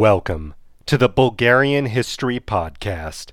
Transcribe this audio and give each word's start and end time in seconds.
Welcome 0.00 0.54
to 0.86 0.96
the 0.96 1.10
Bulgarian 1.10 1.84
History 1.84 2.40
Podcast, 2.40 3.32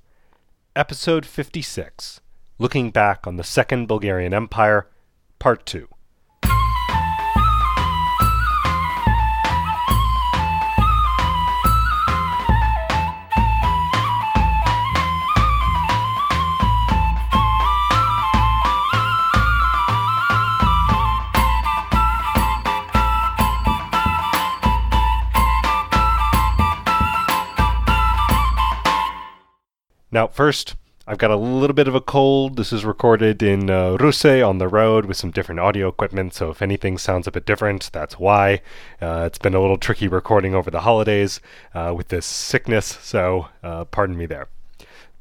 Episode 0.76 1.26
56 1.26 2.20
Looking 2.60 2.92
Back 2.92 3.26
on 3.26 3.38
the 3.38 3.44
Second 3.46 3.88
Bulgarian 3.88 4.33
Empire, 4.33 4.90
Part 5.40 5.65
2. 5.65 5.88
Now, 30.17 30.26
first, 30.26 30.73
I've 31.05 31.20
got 31.20 31.30
a 31.30 31.35
little 31.35 31.76
bit 31.76 31.88
of 31.88 31.94
a 31.94 32.02
cold. 32.02 32.57
This 32.57 32.73
is 32.73 32.84
recorded 32.84 33.44
in 33.44 33.70
uh, 33.70 33.98
Russe 33.99 34.26
on 34.26 34.57
the 34.57 34.67
road 34.67 35.05
with 35.05 35.16
some 35.16 35.30
different 35.30 35.59
audio 35.59 35.88
equipment, 35.88 36.34
so 36.34 36.49
if 36.49 36.59
anything 36.59 36.98
sounds 36.98 37.27
a 37.27 37.31
bit 37.31 37.45
different, 37.45 37.91
that's 37.93 38.17
why. 38.17 38.62
Uh, 38.99 39.26
it's 39.27 39.38
been 39.38 39.53
a 39.53 39.62
little 39.62 39.77
tricky 39.77 40.07
recording 40.07 40.55
over 40.55 40.71
the 40.71 40.80
holidays 40.80 41.40
uh, 41.76 41.93
with 41.95 42.07
this 42.07 42.26
sickness, 42.26 42.98
so 42.99 43.49
uh, 43.62 43.85
pardon 43.85 44.17
me 44.17 44.26
there. 44.26 44.48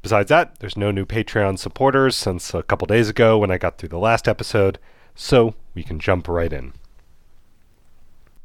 Besides 0.01 0.29
that, 0.29 0.57
there's 0.57 0.77
no 0.77 0.89
new 0.89 1.05
Patreon 1.05 1.59
supporters 1.59 2.15
since 2.15 2.55
a 2.55 2.63
couple 2.63 2.87
days 2.87 3.07
ago 3.07 3.37
when 3.37 3.51
I 3.51 3.59
got 3.59 3.77
through 3.77 3.89
the 3.89 3.99
last 3.99 4.27
episode, 4.27 4.79
so 5.13 5.53
we 5.75 5.83
can 5.83 5.99
jump 5.99 6.27
right 6.27 6.51
in. 6.51 6.73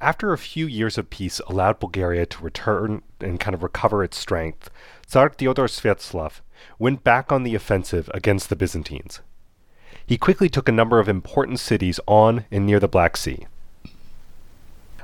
After 0.03 0.33
a 0.33 0.39
few 0.39 0.67
years 0.67 0.99
of 0.99 1.11
peace 1.11 1.39
allowed 1.47 1.79
Bulgaria 1.79 2.27
to 2.27 2.43
return 2.43 3.03
and 3.21 3.39
kind 3.39 3.55
of 3.55 3.63
recover 3.63 4.03
its 4.03 4.19
strength, 4.19 4.69
Tsar 5.07 5.29
Theodor 5.29 5.69
Sviatoslav 5.69 6.41
went 6.77 7.05
back 7.05 7.31
on 7.31 7.45
the 7.45 7.55
offensive 7.55 8.11
against 8.13 8.49
the 8.49 8.57
Byzantines. 8.57 9.21
He 10.05 10.19
quickly 10.19 10.49
took 10.49 10.69
a 10.69 10.73
number 10.73 10.99
of 10.99 11.09
important 11.09 11.61
cities 11.61 12.01
on 12.09 12.47
and 12.51 12.67
near 12.67 12.81
the 12.81 12.89
Black 12.89 13.17
Sea. 13.17 13.47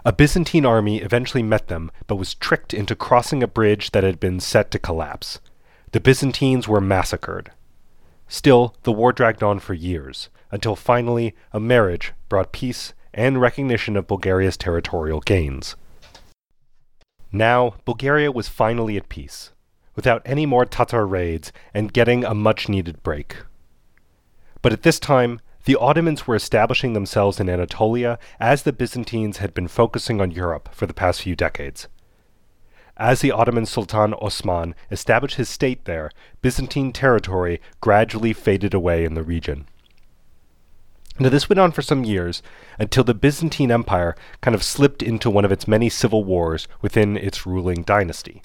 A 0.05 0.13
Byzantine 0.13 0.67
army 0.67 0.99
eventually 0.99 1.45
met 1.45 1.69
them, 1.69 1.93
but 2.09 2.17
was 2.17 2.35
tricked 2.35 2.75
into 2.75 2.97
crossing 2.97 3.41
a 3.41 3.47
bridge 3.47 3.93
that 3.93 4.03
had 4.03 4.19
been 4.19 4.41
set 4.41 4.73
to 4.73 4.81
collapse. 4.81 5.39
The 5.93 6.01
Byzantines 6.01 6.67
were 6.67 6.81
massacred. 6.81 7.53
Still, 8.27 8.75
the 8.83 8.91
war 8.93 9.13
dragged 9.13 9.45
on 9.45 9.61
for 9.61 9.75
years, 9.75 10.29
until 10.51 10.75
finally 10.75 11.37
a 11.53 11.61
marriage 11.61 12.15
brought 12.29 12.51
peace 12.51 12.95
and 13.13 13.41
recognition 13.41 13.97
of 13.97 14.07
Bulgaria's 14.07 14.57
territorial 14.57 15.21
gains. 15.21 15.77
Now, 17.31 17.75
Bulgaria 17.85 18.33
was 18.33 18.49
finally 18.49 18.97
at 18.97 19.09
peace, 19.09 19.53
without 19.95 20.23
any 20.25 20.47
more 20.47 20.65
Tatar 20.65 21.07
raids 21.07 21.53
and 21.75 21.93
getting 21.93 22.25
a 22.25 22.35
much 22.35 22.69
needed 22.69 23.03
break. 23.03 23.37
But 24.63 24.73
at 24.73 24.83
this 24.83 24.99
time, 24.99 25.41
the 25.65 25.77
Ottomans 25.77 26.27
were 26.27 26.37
establishing 26.37 26.95
themselves 26.95 27.39
in 27.39 27.51
Anatolia 27.51 28.19
as 28.41 28.63
the 28.63 28.73
Byzantines 28.73 29.37
had 29.37 29.53
been 29.53 29.69
focusing 29.69 30.21
on 30.21 30.31
Europe 30.31 30.71
for 30.73 30.87
the 30.87 30.95
past 30.95 31.23
few 31.23 31.37
decades. 31.37 31.89
As 32.97 33.21
the 33.21 33.31
Ottoman 33.31 33.67
Sultan 33.67 34.15
Osman 34.15 34.75
established 34.91 35.37
his 35.37 35.49
state 35.49 35.85
there, 35.85 36.11
Byzantine 36.41 36.93
territory 36.93 37.61
gradually 37.81 38.33
faded 38.33 38.75
away 38.75 39.05
in 39.05 39.15
the 39.15 39.23
region. 39.23 39.67
Now, 41.19 41.29
this 41.31 41.49
went 41.49 41.59
on 41.59 41.73
for 41.73 41.83
some 41.83 42.05
years 42.05 42.43
until 42.79 43.03
the 43.03 43.15
Byzantine 43.15 43.73
Empire 43.73 44.15
kind 44.41 44.55
of 44.55 44.63
slipped 44.63 45.03
into 45.03 45.31
one 45.31 45.45
of 45.45 45.51
its 45.51 45.67
many 45.67 45.89
civil 45.89 46.23
wars 46.23 46.69
within 46.81 47.17
its 47.17 47.45
ruling 47.45 47.83
dynasty. 47.83 48.43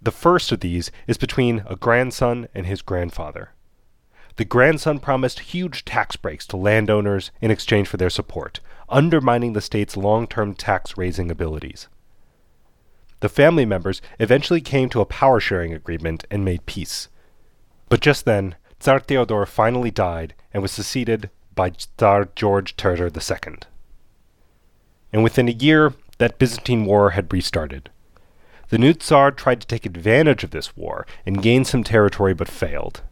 The 0.00 0.10
first 0.10 0.50
of 0.52 0.60
these 0.60 0.90
is 1.06 1.18
between 1.18 1.62
a 1.66 1.76
grandson 1.76 2.48
and 2.54 2.66
his 2.66 2.80
grandfather. 2.80 3.50
The 4.36 4.44
grandson 4.44 4.98
promised 4.98 5.40
huge 5.40 5.84
tax 5.84 6.16
breaks 6.16 6.46
to 6.48 6.56
landowners 6.56 7.30
in 7.40 7.50
exchange 7.50 7.88
for 7.88 7.96
their 7.96 8.10
support, 8.10 8.60
undermining 8.88 9.52
the 9.52 9.60
state's 9.60 9.96
long 9.96 10.26
term 10.26 10.54
tax 10.54 10.96
raising 10.96 11.30
abilities. 11.30 11.88
The 13.20 13.30
family 13.30 13.64
members 13.64 14.02
eventually 14.20 14.60
came 14.60 14.90
to 14.90 15.00
a 15.00 15.06
power 15.06 15.40
sharing 15.40 15.72
agreement 15.72 16.24
and 16.30 16.44
made 16.44 16.66
peace. 16.66 17.08
But 17.88 18.00
just 18.00 18.26
then, 18.26 18.56
Tsar 18.80 19.00
Theodore 19.00 19.46
finally 19.46 19.90
died 19.90 20.34
and 20.52 20.62
was 20.62 20.72
succeeded 20.72 21.30
by 21.54 21.70
Tsar 21.70 22.28
George 22.34 22.76
Terter 22.76 23.10
II. 23.10 23.58
And 25.12 25.22
within 25.22 25.48
a 25.48 25.52
year, 25.52 25.94
that 26.18 26.38
Byzantine 26.38 26.84
War 26.84 27.10
had 27.10 27.32
restarted. 27.32 27.90
The 28.68 28.78
new 28.78 28.92
Tsar 28.94 29.30
tried 29.30 29.60
to 29.60 29.66
take 29.66 29.86
advantage 29.86 30.42
of 30.42 30.50
this 30.50 30.76
war 30.76 31.06
and 31.24 31.42
gain 31.42 31.64
some 31.64 31.84
territory 31.84 32.34
but 32.34 32.48
failed. 32.48 33.02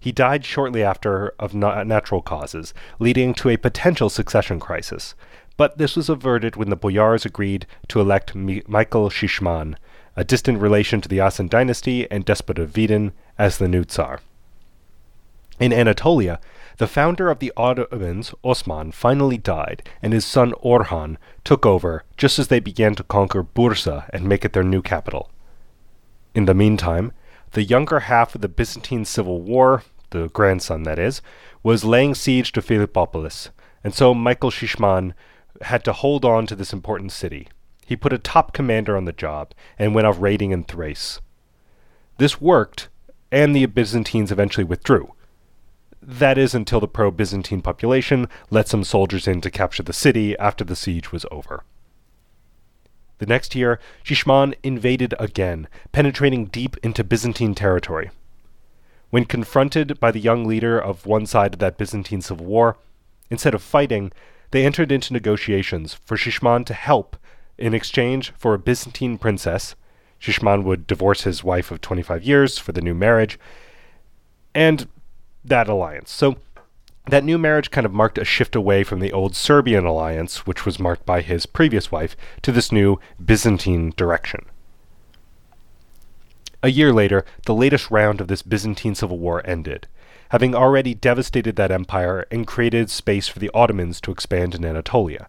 He 0.00 0.12
died 0.12 0.44
shortly 0.44 0.82
after 0.82 1.34
of 1.38 1.54
natural 1.54 2.22
causes, 2.22 2.72
leading 2.98 3.34
to 3.34 3.48
a 3.48 3.56
potential 3.56 4.08
succession 4.08 4.60
crisis. 4.60 5.14
But 5.56 5.78
this 5.78 5.96
was 5.96 6.08
averted 6.08 6.56
when 6.56 6.70
the 6.70 6.76
boyars 6.76 7.24
agreed 7.24 7.66
to 7.88 8.00
elect 8.00 8.34
Mi- 8.34 8.62
Michael 8.68 9.10
Shishman, 9.10 9.76
a 10.16 10.24
distant 10.24 10.60
relation 10.60 11.00
to 11.00 11.08
the 11.08 11.18
Asen 11.18 11.48
dynasty 11.48 12.10
and 12.10 12.24
despot 12.24 12.58
of 12.58 12.70
Vidin, 12.70 13.12
as 13.36 13.58
the 13.58 13.68
new 13.68 13.84
Tsar. 13.84 14.20
In 15.60 15.72
Anatolia, 15.72 16.40
the 16.76 16.86
founder 16.86 17.28
of 17.30 17.40
the 17.40 17.52
Ottomans, 17.56 18.32
Osman, 18.44 18.92
finally 18.92 19.38
died, 19.38 19.82
and 20.00 20.12
his 20.12 20.24
son 20.24 20.52
Orhan 20.62 21.16
took 21.42 21.66
over 21.66 22.04
just 22.16 22.38
as 22.38 22.46
they 22.46 22.60
began 22.60 22.94
to 22.94 23.02
conquer 23.02 23.42
Bursa 23.42 24.08
and 24.12 24.28
make 24.28 24.44
it 24.44 24.52
their 24.52 24.62
new 24.62 24.82
capital. 24.82 25.30
In 26.34 26.44
the 26.44 26.54
meantime, 26.54 27.10
the 27.52 27.64
younger 27.64 28.00
half 28.00 28.36
of 28.36 28.40
the 28.40 28.48
Byzantine 28.48 29.04
Civil 29.04 29.40
War, 29.40 29.82
the 30.10 30.28
grandson 30.28 30.84
that 30.84 30.98
is, 30.98 31.20
was 31.64 31.84
laying 31.84 32.14
siege 32.14 32.52
to 32.52 32.62
Philippopolis, 32.62 33.50
and 33.82 33.92
so 33.92 34.14
Michael 34.14 34.50
Shishman 34.50 35.14
had 35.62 35.82
to 35.84 35.92
hold 35.92 36.24
on 36.24 36.46
to 36.46 36.54
this 36.54 36.72
important 36.72 37.10
city. 37.10 37.48
He 37.84 37.96
put 37.96 38.12
a 38.12 38.18
top 38.18 38.52
commander 38.52 38.96
on 38.96 39.06
the 39.06 39.12
job 39.12 39.52
and 39.76 39.94
went 39.94 40.06
off 40.06 40.20
raiding 40.20 40.52
in 40.52 40.62
Thrace. 40.62 41.20
This 42.18 42.40
worked, 42.40 42.88
and 43.32 43.56
the 43.56 43.66
Byzantines 43.66 44.30
eventually 44.30 44.64
withdrew. 44.64 45.14
That 46.10 46.38
is 46.38 46.54
until 46.54 46.80
the 46.80 46.88
pro 46.88 47.10
Byzantine 47.10 47.60
population 47.60 48.28
let 48.48 48.66
some 48.66 48.82
soldiers 48.82 49.28
in 49.28 49.42
to 49.42 49.50
capture 49.50 49.82
the 49.82 49.92
city 49.92 50.34
after 50.38 50.64
the 50.64 50.74
siege 50.74 51.12
was 51.12 51.26
over. 51.30 51.64
The 53.18 53.26
next 53.26 53.54
year, 53.54 53.78
Shishman 54.02 54.54
invaded 54.62 55.12
again, 55.18 55.68
penetrating 55.92 56.46
deep 56.46 56.78
into 56.78 57.04
Byzantine 57.04 57.54
territory. 57.54 58.10
When 59.10 59.26
confronted 59.26 60.00
by 60.00 60.10
the 60.10 60.18
young 60.18 60.46
leader 60.46 60.78
of 60.78 61.04
one 61.04 61.26
side 61.26 61.52
of 61.52 61.60
that 61.60 61.76
Byzantine 61.76 62.22
civil 62.22 62.46
war, 62.46 62.78
instead 63.28 63.52
of 63.52 63.60
fighting, 63.60 64.10
they 64.50 64.64
entered 64.64 64.90
into 64.90 65.12
negotiations 65.12 65.92
for 65.92 66.16
Shishman 66.16 66.64
to 66.64 66.74
help 66.74 67.18
in 67.58 67.74
exchange 67.74 68.32
for 68.38 68.54
a 68.54 68.58
Byzantine 68.58 69.18
princess. 69.18 69.74
Shishman 70.18 70.64
would 70.64 70.86
divorce 70.86 71.24
his 71.24 71.44
wife 71.44 71.70
of 71.70 71.82
25 71.82 72.22
years 72.22 72.56
for 72.56 72.72
the 72.72 72.80
new 72.80 72.94
marriage, 72.94 73.38
and 74.54 74.88
that 75.44 75.68
alliance. 75.68 76.10
So 76.10 76.36
that 77.08 77.24
new 77.24 77.38
marriage 77.38 77.70
kind 77.70 77.86
of 77.86 77.92
marked 77.92 78.18
a 78.18 78.24
shift 78.24 78.54
away 78.54 78.84
from 78.84 79.00
the 79.00 79.12
old 79.12 79.34
Serbian 79.34 79.86
alliance, 79.86 80.46
which 80.46 80.66
was 80.66 80.78
marked 80.78 81.06
by 81.06 81.22
his 81.22 81.46
previous 81.46 81.90
wife, 81.90 82.16
to 82.42 82.52
this 82.52 82.70
new 82.70 83.00
Byzantine 83.24 83.94
direction. 83.96 84.44
A 86.62 86.70
year 86.70 86.92
later, 86.92 87.24
the 87.46 87.54
latest 87.54 87.90
round 87.90 88.20
of 88.20 88.28
this 88.28 88.42
Byzantine 88.42 88.94
civil 88.94 89.18
war 89.18 89.40
ended, 89.46 89.86
having 90.30 90.54
already 90.54 90.92
devastated 90.92 91.56
that 91.56 91.70
empire 91.70 92.26
and 92.30 92.46
created 92.46 92.90
space 92.90 93.28
for 93.28 93.38
the 93.38 93.50
Ottomans 93.54 94.00
to 94.02 94.10
expand 94.10 94.54
in 94.54 94.64
Anatolia. 94.64 95.28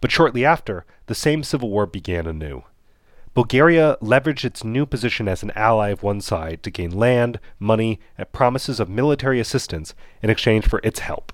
But 0.00 0.10
shortly 0.10 0.44
after, 0.44 0.84
the 1.06 1.14
same 1.14 1.42
civil 1.42 1.70
war 1.70 1.86
began 1.86 2.26
anew. 2.26 2.64
Bulgaria 3.34 3.96
leveraged 4.00 4.44
its 4.44 4.62
new 4.62 4.86
position 4.86 5.26
as 5.26 5.42
an 5.42 5.50
ally 5.56 5.88
of 5.88 6.04
one 6.04 6.20
side 6.20 6.62
to 6.62 6.70
gain 6.70 6.92
land, 6.92 7.40
money, 7.58 7.98
and 8.16 8.30
promises 8.30 8.78
of 8.78 8.88
military 8.88 9.40
assistance 9.40 9.92
in 10.22 10.30
exchange 10.30 10.66
for 10.68 10.80
its 10.84 11.00
help. 11.00 11.32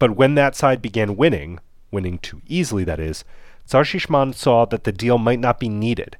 But 0.00 0.16
when 0.16 0.34
that 0.34 0.56
side 0.56 0.82
began 0.82 1.16
winning, 1.16 1.60
winning 1.92 2.18
too 2.18 2.42
easily 2.46 2.82
that 2.84 2.98
is, 2.98 3.24
Tsar 3.64 3.84
Shishman 3.84 4.34
saw 4.34 4.64
that 4.64 4.84
the 4.84 4.92
deal 4.92 5.18
might 5.18 5.38
not 5.38 5.60
be 5.60 5.68
needed 5.68 6.16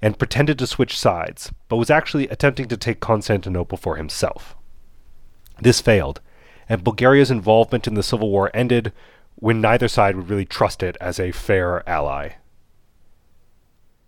and 0.00 0.18
pretended 0.18 0.58
to 0.58 0.66
switch 0.66 0.98
sides, 0.98 1.52
but 1.68 1.76
was 1.76 1.90
actually 1.90 2.28
attempting 2.28 2.68
to 2.68 2.76
take 2.76 3.00
Constantinople 3.00 3.78
for 3.78 3.96
himself. 3.96 4.54
This 5.60 5.80
failed, 5.80 6.20
and 6.68 6.84
Bulgaria's 6.84 7.30
involvement 7.30 7.86
in 7.86 7.94
the 7.94 8.02
civil 8.02 8.30
war 8.30 8.50
ended 8.54 8.92
when 9.34 9.60
neither 9.60 9.88
side 9.88 10.14
would 10.14 10.30
really 10.30 10.44
trust 10.44 10.82
it 10.82 10.96
as 11.00 11.18
a 11.18 11.32
fair 11.32 11.88
ally. 11.88 12.30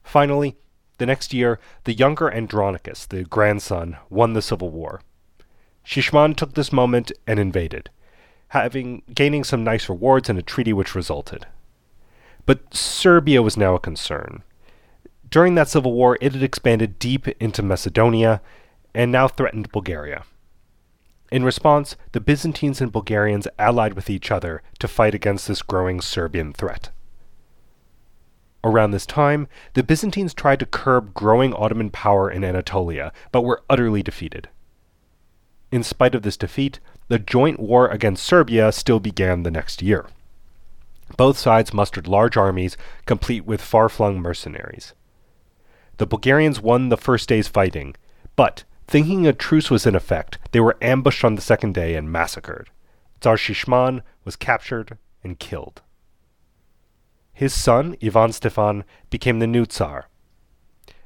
Finally, 0.05 0.57
the 0.99 1.07
next 1.07 1.33
year, 1.33 1.59
the 1.85 1.95
younger 1.95 2.33
Andronicus, 2.33 3.07
the 3.07 3.25
grandson, 3.25 3.97
won 4.11 4.35
the 4.35 4.43
civil 4.43 4.71
war. 4.71 5.01
Shishman 5.85 6.37
took 6.37 6.55
this 6.55 6.73
moment 6.73 7.13
and 7.27 7.41
invaded, 7.41 7.91
having 8.49 9.03
gaining 9.15 9.45
some 9.45 9.65
nice 9.65 9.89
rewards 9.89 10.29
and 10.29 10.39
a 10.39 10.43
treaty 10.43 10.73
which 10.73 10.95
resulted. 10.95 11.47
But 12.47 12.75
Serbia 12.75 13.43
was 13.43 13.57
now 13.57 13.75
a 13.75 13.81
concern. 13.81 14.43
During 15.29 15.55
that 15.55 15.69
civil 15.69 15.93
war, 15.93 16.19
it 16.21 16.35
had 16.35 16.43
expanded 16.43 16.99
deep 16.99 17.27
into 17.41 17.63
Macedonia 17.63 18.41
and 18.95 19.11
now 19.11 19.29
threatened 19.29 19.73
Bulgaria. 19.73 20.25
In 21.31 21.45
response, 21.45 21.97
the 22.13 22.21
Byzantines 22.21 22.83
and 22.83 22.93
Bulgarians 22.93 23.49
allied 23.59 23.95
with 23.95 24.11
each 24.11 24.31
other 24.31 24.63
to 24.79 24.87
fight 24.87 25.15
against 25.15 25.49
this 25.49 25.63
growing 25.63 26.03
Serbian 26.03 26.53
threat. 26.53 26.91
Around 28.65 28.93
this 28.93 29.07
time, 29.07 29.49
the 29.75 29.83
Byzantines 29.83 30.35
tried 30.35 30.61
to 30.61 30.67
curb 30.67 31.15
growing 31.15 31.53
Ottoman 31.55 31.91
power 31.91 32.31
in 32.31 32.45
Anatolia, 32.45 33.13
but 33.33 33.43
were 33.43 33.63
utterly 33.69 34.03
defeated. 34.03 34.49
In 35.73 35.83
spite 35.83 36.15
of 36.15 36.23
this 36.23 36.37
defeat, 36.37 36.79
the 37.09 37.19
joint 37.19 37.59
war 37.59 37.89
against 37.89 38.25
Serbia 38.25 38.71
still 38.71 39.01
began 39.01 39.43
the 39.43 39.51
next 39.51 39.83
year. 39.83 40.07
Both 41.17 41.39
sides 41.39 41.75
mustered 41.75 42.07
large 42.07 42.37
armies, 42.37 42.77
complete 43.05 43.45
with 43.45 43.61
far 43.61 43.89
flung 43.89 44.21
mercenaries. 44.21 44.95
The 45.99 46.07
Bulgarians 46.07 46.61
won 46.61 46.89
the 46.89 46.97
first 46.97 47.29
day's 47.29 47.49
fighting, 47.49 47.97
but, 48.37 48.65
thinking 48.87 49.27
a 49.27 49.33
truce 49.33 49.71
was 49.71 49.87
in 49.87 49.95
effect, 49.95 50.39
they 50.53 50.61
were 50.61 50.79
ambushed 50.81 51.25
on 51.25 51.35
the 51.35 51.43
second 51.43 51.75
day 51.75 51.95
and 51.95 52.11
massacred. 52.11 52.71
Tsar 53.21 53.37
Shishman 53.37 54.03
was 54.25 54.37
captured 54.37 54.99
and 55.23 55.39
killed. 55.39 55.83
His 57.33 57.55
son, 57.55 57.97
Ivan 58.03 58.33
Stefan, 58.33 58.85
became 59.11 59.39
the 59.39 59.47
new 59.47 59.65
Tsar. 59.67 60.09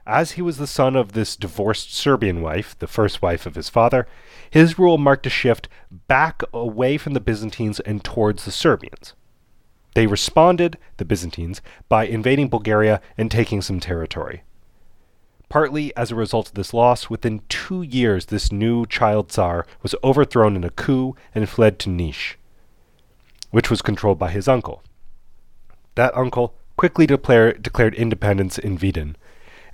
As 0.06 0.32
he 0.32 0.43
was 0.43 0.58
the 0.58 0.67
son 0.67 0.94
of 0.94 1.12
this 1.12 1.34
divorced 1.34 1.93
Serbian 1.94 2.40
wife, 2.40 2.78
the 2.78 2.87
first 2.87 3.23
wife 3.23 3.44
of 3.44 3.56
his 3.56 3.69
father, 3.69 4.06
his 4.50 4.78
rule 4.78 4.99
marked 4.99 5.26
a 5.26 5.31
shift 5.31 5.69
back 6.06 6.43
away 6.52 6.96
from 6.96 7.14
the 7.14 7.20
Byzantines 7.20 7.81
and 7.81 8.05
towards 8.05 8.44
the 8.44 8.52
Serbians. 8.52 9.14
They 9.94 10.06
responded, 10.06 10.78
the 10.99 11.05
Byzantines, 11.05 11.61
by 11.88 12.06
invading 12.06 12.50
Bulgaria 12.50 13.00
and 13.17 13.31
taking 13.31 13.62
some 13.62 13.81
territory. 13.81 14.43
Partly 15.49 15.96
as 15.96 16.11
a 16.11 16.17
result 16.17 16.49
of 16.49 16.55
this 16.55 16.75
loss, 16.75 17.08
within 17.08 17.40
two 17.49 17.82
years 17.82 18.26
this 18.26 18.52
new 18.52 18.84
child 18.87 19.31
Tsar 19.31 19.67
was 19.82 19.94
overthrown 20.05 20.55
in 20.55 20.64
a 20.64 20.70
coup 20.70 21.17
and 21.34 21.49
fled 21.49 21.78
to 21.81 21.88
Niš, 21.88 22.34
which 23.50 23.70
was 23.70 23.81
controlled 23.81 24.19
by 24.19 24.31
his 24.31 24.49
uncle. 24.49 24.82
That 25.97 26.17
uncle 26.17 26.55
quickly 26.77 27.07
declare, 27.07 27.53
declared 27.53 27.95
independence 27.95 28.59
in 28.59 28.79
Vidin, 28.79 29.17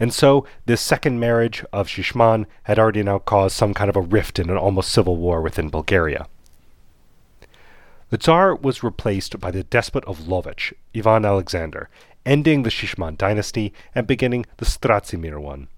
and 0.01 0.13
so 0.13 0.47
this 0.67 0.81
second 0.81 1.21
marriage 1.21 1.65
of 1.73 1.89
Shishman 1.89 2.47
had 2.65 2.79
already 2.79 3.03
now 3.03 3.19
caused 3.19 3.57
some 3.57 3.75
kind 3.75 3.91
of 3.91 3.97
a 3.97 4.01
rift 4.01 4.39
and 4.39 4.51
an 4.51 4.57
almost 4.57 4.91
civil 4.91 5.17
war 5.17 5.43
within 5.43 5.69
Bulgaria. 5.69 6.27
The 8.11 8.19
Tsar 8.19 8.55
was 8.55 8.83
replaced 8.83 9.41
by 9.41 9.51
the 9.51 9.65
despot 9.65 10.05
of 10.05 10.21
Lovech, 10.29 10.73
Ivan 10.95 11.25
Alexander, 11.25 11.89
ending 12.27 12.63
the 12.63 12.71
Shishman 12.71 13.17
dynasty 13.17 13.73
and 13.95 14.07
beginning 14.07 14.47
the 14.59 14.67
Stratsimir 14.67 15.41
one. 15.41 15.69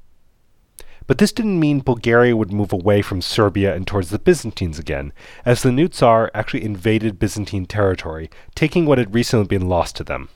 But 1.06 1.18
this 1.18 1.32
didn't 1.32 1.60
mean 1.60 1.80
Bulgaria 1.80 2.36
would 2.36 2.52
move 2.52 2.72
away 2.72 3.02
from 3.02 3.20
Serbia 3.20 3.74
and 3.74 3.86
towards 3.86 4.10
the 4.10 4.18
Byzantines 4.18 4.78
again, 4.78 5.12
as 5.44 5.62
the 5.62 5.72
new 5.72 5.88
Tsar 5.88 6.30
actually 6.32 6.64
invaded 6.64 7.18
Byzantine 7.18 7.66
territory, 7.66 8.30
taking 8.54 8.86
what 8.86 8.98
had 8.98 9.14
recently 9.14 9.46
been 9.46 9.68
lost 9.68 9.96
to 9.96 10.04
them. 10.04 10.30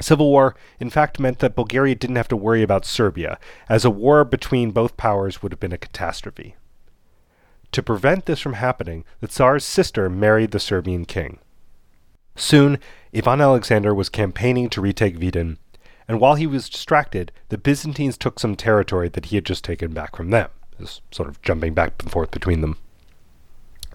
Civil 0.00 0.30
war, 0.30 0.54
in 0.78 0.90
fact, 0.90 1.18
meant 1.18 1.38
that 1.40 1.56
Bulgaria 1.56 1.94
didn't 1.94 2.16
have 2.16 2.28
to 2.28 2.36
worry 2.36 2.62
about 2.62 2.84
Serbia, 2.84 3.38
as 3.68 3.84
a 3.84 3.90
war 3.90 4.24
between 4.24 4.70
both 4.70 4.96
powers 4.96 5.42
would 5.42 5.52
have 5.52 5.60
been 5.60 5.72
a 5.72 5.78
catastrophe. 5.78 6.56
To 7.72 7.82
prevent 7.82 8.26
this 8.26 8.40
from 8.40 8.54
happening, 8.54 9.04
the 9.20 9.26
Tsar's 9.26 9.64
sister 9.64 10.08
married 10.08 10.52
the 10.52 10.60
Serbian 10.60 11.04
king. 11.04 11.38
Soon, 12.36 12.78
Ivan 13.14 13.40
Alexander 13.40 13.94
was 13.94 14.08
campaigning 14.08 14.68
to 14.70 14.80
retake 14.80 15.16
Vidin, 15.16 15.58
and 16.06 16.20
while 16.20 16.34
he 16.34 16.46
was 16.46 16.68
distracted, 16.68 17.32
the 17.48 17.58
Byzantines 17.58 18.18
took 18.18 18.38
some 18.38 18.56
territory 18.56 19.08
that 19.10 19.26
he 19.26 19.36
had 19.36 19.44
just 19.44 19.64
taken 19.64 19.92
back 19.92 20.16
from 20.16 20.30
them, 20.30 20.50
just 20.78 21.02
sort 21.10 21.28
of 21.28 21.40
jumping 21.42 21.74
back 21.74 21.94
and 22.02 22.10
forth 22.10 22.30
between 22.30 22.60
them. 22.60 22.76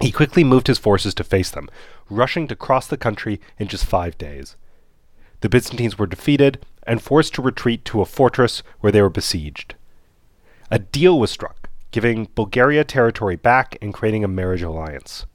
He 0.01 0.11
quickly 0.11 0.44
moved 0.44 0.67
his 0.67 0.79
forces 0.79 1.13
to 1.15 1.23
face 1.23 1.51
them, 1.51 1.69
rushing 2.09 2.47
to 2.47 2.56
cross 2.56 2.88
the 2.88 2.97
country 2.97 3.39
in 3.57 3.67
just 3.67 3.85
five 3.85 4.17
days. 4.17 4.56
The 5.41 5.50
Byzantines 5.50 5.97
were 5.97 6.07
defeated 6.07 6.65
and 6.83 7.01
forced 7.01 7.33
to 7.35 7.41
retreat 7.41 7.85
to 7.85 8.01
a 8.01 8.06
fortress 8.06 8.63
where 8.79 8.91
they 8.91 9.01
were 9.01 9.09
besieged. 9.09 9.75
A 10.71 10.79
deal 10.79 11.19
was 11.19 11.31
struck, 11.31 11.69
giving 11.91 12.29
Bulgaria 12.35 12.83
territory 12.83 13.35
back 13.35 13.77
and 13.81 13.94
creating 13.94 14.23
a 14.23 14.27
marriage 14.27 14.61
alliance. 14.61 15.25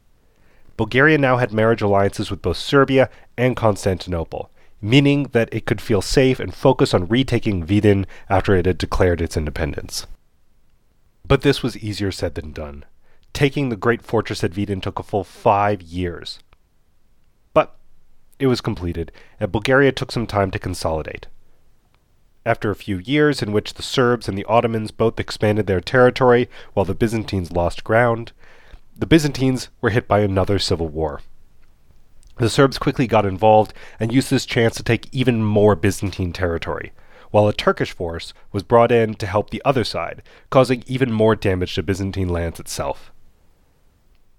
Bulgaria 0.76 1.18
now 1.18 1.36
had 1.36 1.52
marriage 1.52 1.82
alliances 1.82 2.30
with 2.30 2.42
both 2.42 2.56
Serbia 2.56 3.08
and 3.36 3.56
Constantinople, 3.56 4.50
meaning 4.84 5.24
that 5.32 5.48
it 5.50 5.64
could 5.64 5.80
feel 5.80 6.02
safe 6.02 6.38
and 6.38 6.54
focus 6.54 6.92
on 6.92 7.06
retaking 7.06 7.64
Vidin 7.64 8.04
after 8.28 8.54
it 8.54 8.66
had 8.66 8.76
declared 8.76 9.22
its 9.22 9.34
independence. 9.34 10.06
But 11.26 11.40
this 11.40 11.62
was 11.62 11.78
easier 11.78 12.12
said 12.12 12.34
than 12.34 12.52
done. 12.52 12.84
Taking 13.32 13.70
the 13.70 13.76
great 13.76 14.02
fortress 14.02 14.44
at 14.44 14.52
Vidin 14.52 14.82
took 14.82 14.98
a 14.98 15.02
full 15.02 15.24
five 15.24 15.80
years. 15.80 16.38
But 17.54 17.74
it 18.38 18.46
was 18.46 18.60
completed, 18.60 19.10
and 19.40 19.50
Bulgaria 19.50 19.90
took 19.90 20.12
some 20.12 20.26
time 20.26 20.50
to 20.50 20.58
consolidate. 20.58 21.28
After 22.44 22.70
a 22.70 22.76
few 22.76 22.98
years 22.98 23.40
in 23.40 23.52
which 23.52 23.74
the 23.74 23.82
Serbs 23.82 24.28
and 24.28 24.36
the 24.36 24.44
Ottomans 24.44 24.90
both 24.90 25.18
expanded 25.18 25.66
their 25.66 25.80
territory 25.80 26.50
while 26.74 26.84
the 26.84 26.94
Byzantines 26.94 27.50
lost 27.50 27.84
ground, 27.84 28.32
the 28.94 29.06
Byzantines 29.06 29.70
were 29.80 29.90
hit 29.90 30.06
by 30.06 30.20
another 30.20 30.58
civil 30.58 30.88
war. 30.88 31.22
The 32.36 32.48
Serbs 32.48 32.78
quickly 32.78 33.06
got 33.06 33.24
involved 33.24 33.72
and 34.00 34.12
used 34.12 34.30
this 34.30 34.44
chance 34.44 34.74
to 34.76 34.82
take 34.82 35.08
even 35.12 35.44
more 35.44 35.76
Byzantine 35.76 36.32
territory, 36.32 36.92
while 37.30 37.46
a 37.46 37.52
Turkish 37.52 37.92
force 37.92 38.34
was 38.50 38.64
brought 38.64 38.90
in 38.90 39.14
to 39.14 39.26
help 39.26 39.50
the 39.50 39.62
other 39.64 39.84
side, 39.84 40.22
causing 40.50 40.82
even 40.86 41.12
more 41.12 41.36
damage 41.36 41.74
to 41.76 41.82
Byzantine 41.82 42.28
lands 42.28 42.58
itself. 42.58 43.12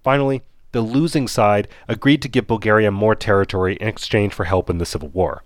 Finally, 0.04 0.42
the 0.72 0.82
losing 0.82 1.26
side 1.26 1.68
agreed 1.88 2.20
to 2.20 2.28
give 2.28 2.46
Bulgaria 2.46 2.90
more 2.90 3.14
territory 3.14 3.76
in 3.76 3.88
exchange 3.88 4.34
for 4.34 4.44
help 4.44 4.68
in 4.68 4.76
the 4.76 4.84
civil 4.84 5.08
war. 5.08 5.42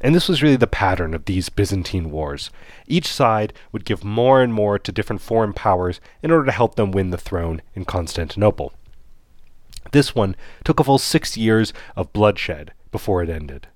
And 0.00 0.14
this 0.14 0.28
was 0.28 0.42
really 0.42 0.56
the 0.56 0.66
pattern 0.66 1.12
of 1.12 1.26
these 1.26 1.50
Byzantine 1.50 2.10
wars. 2.10 2.50
Each 2.86 3.06
side 3.06 3.52
would 3.72 3.84
give 3.84 4.04
more 4.04 4.42
and 4.42 4.54
more 4.54 4.78
to 4.78 4.92
different 4.92 5.22
foreign 5.22 5.52
powers 5.52 6.00
in 6.22 6.30
order 6.30 6.46
to 6.46 6.52
help 6.52 6.76
them 6.76 6.92
win 6.92 7.10
the 7.10 7.18
throne 7.18 7.60
in 7.74 7.84
Constantinople. 7.84 8.72
This 9.94 10.12
one 10.12 10.34
took 10.64 10.80
a 10.80 10.84
full 10.84 10.98
six 10.98 11.36
years 11.36 11.72
of 11.94 12.12
bloodshed 12.12 12.72
before 12.90 13.22
it 13.22 13.30
ended. 13.30 13.68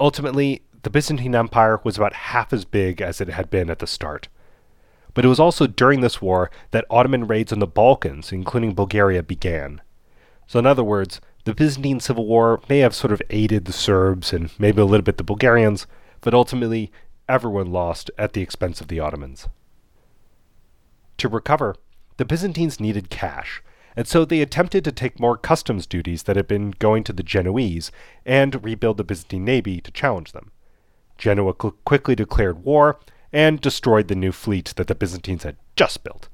Ultimately, 0.00 0.64
the 0.82 0.90
Byzantine 0.90 1.36
Empire 1.36 1.78
was 1.84 1.96
about 1.96 2.14
half 2.34 2.52
as 2.52 2.64
big 2.64 3.00
as 3.00 3.20
it 3.20 3.28
had 3.28 3.48
been 3.48 3.70
at 3.70 3.78
the 3.78 3.86
start. 3.86 4.26
But 5.14 5.24
it 5.24 5.28
was 5.28 5.38
also 5.38 5.68
during 5.68 6.00
this 6.00 6.20
war 6.20 6.50
that 6.72 6.84
Ottoman 6.90 7.28
raids 7.28 7.52
on 7.52 7.60
the 7.60 7.66
Balkans, 7.68 8.32
including 8.32 8.74
Bulgaria, 8.74 9.22
began. 9.22 9.80
So, 10.48 10.58
in 10.58 10.66
other 10.66 10.82
words, 10.82 11.20
the 11.44 11.54
Byzantine 11.54 12.00
Civil 12.00 12.26
War 12.26 12.60
may 12.68 12.80
have 12.80 12.92
sort 12.92 13.12
of 13.12 13.22
aided 13.30 13.66
the 13.66 13.72
Serbs 13.72 14.32
and 14.32 14.50
maybe 14.58 14.80
a 14.80 14.84
little 14.84 15.04
bit 15.04 15.18
the 15.18 15.22
Bulgarians, 15.22 15.86
but 16.22 16.34
ultimately 16.34 16.90
everyone 17.28 17.70
lost 17.70 18.10
at 18.18 18.32
the 18.32 18.42
expense 18.42 18.80
of 18.80 18.88
the 18.88 18.98
Ottomans. 18.98 19.46
To 21.18 21.28
recover, 21.28 21.76
the 22.16 22.24
Byzantines 22.24 22.80
needed 22.80 23.10
cash, 23.10 23.62
and 23.96 24.06
so 24.06 24.24
they 24.24 24.40
attempted 24.40 24.84
to 24.84 24.92
take 24.92 25.20
more 25.20 25.36
customs 25.36 25.86
duties 25.86 26.24
that 26.24 26.36
had 26.36 26.48
been 26.48 26.72
going 26.72 27.04
to 27.04 27.12
the 27.12 27.22
Genoese 27.22 27.90
and 28.26 28.64
rebuild 28.64 28.96
the 28.96 29.04
Byzantine 29.04 29.44
navy 29.44 29.80
to 29.80 29.90
challenge 29.90 30.32
them. 30.32 30.50
Genoa 31.18 31.54
cl- 31.60 31.76
quickly 31.84 32.14
declared 32.14 32.64
war 32.64 32.98
and 33.32 33.60
destroyed 33.60 34.08
the 34.08 34.14
new 34.14 34.32
fleet 34.32 34.72
that 34.76 34.86
the 34.86 34.94
Byzantines 34.94 35.42
had 35.42 35.56
just 35.76 36.04
built. 36.04 36.28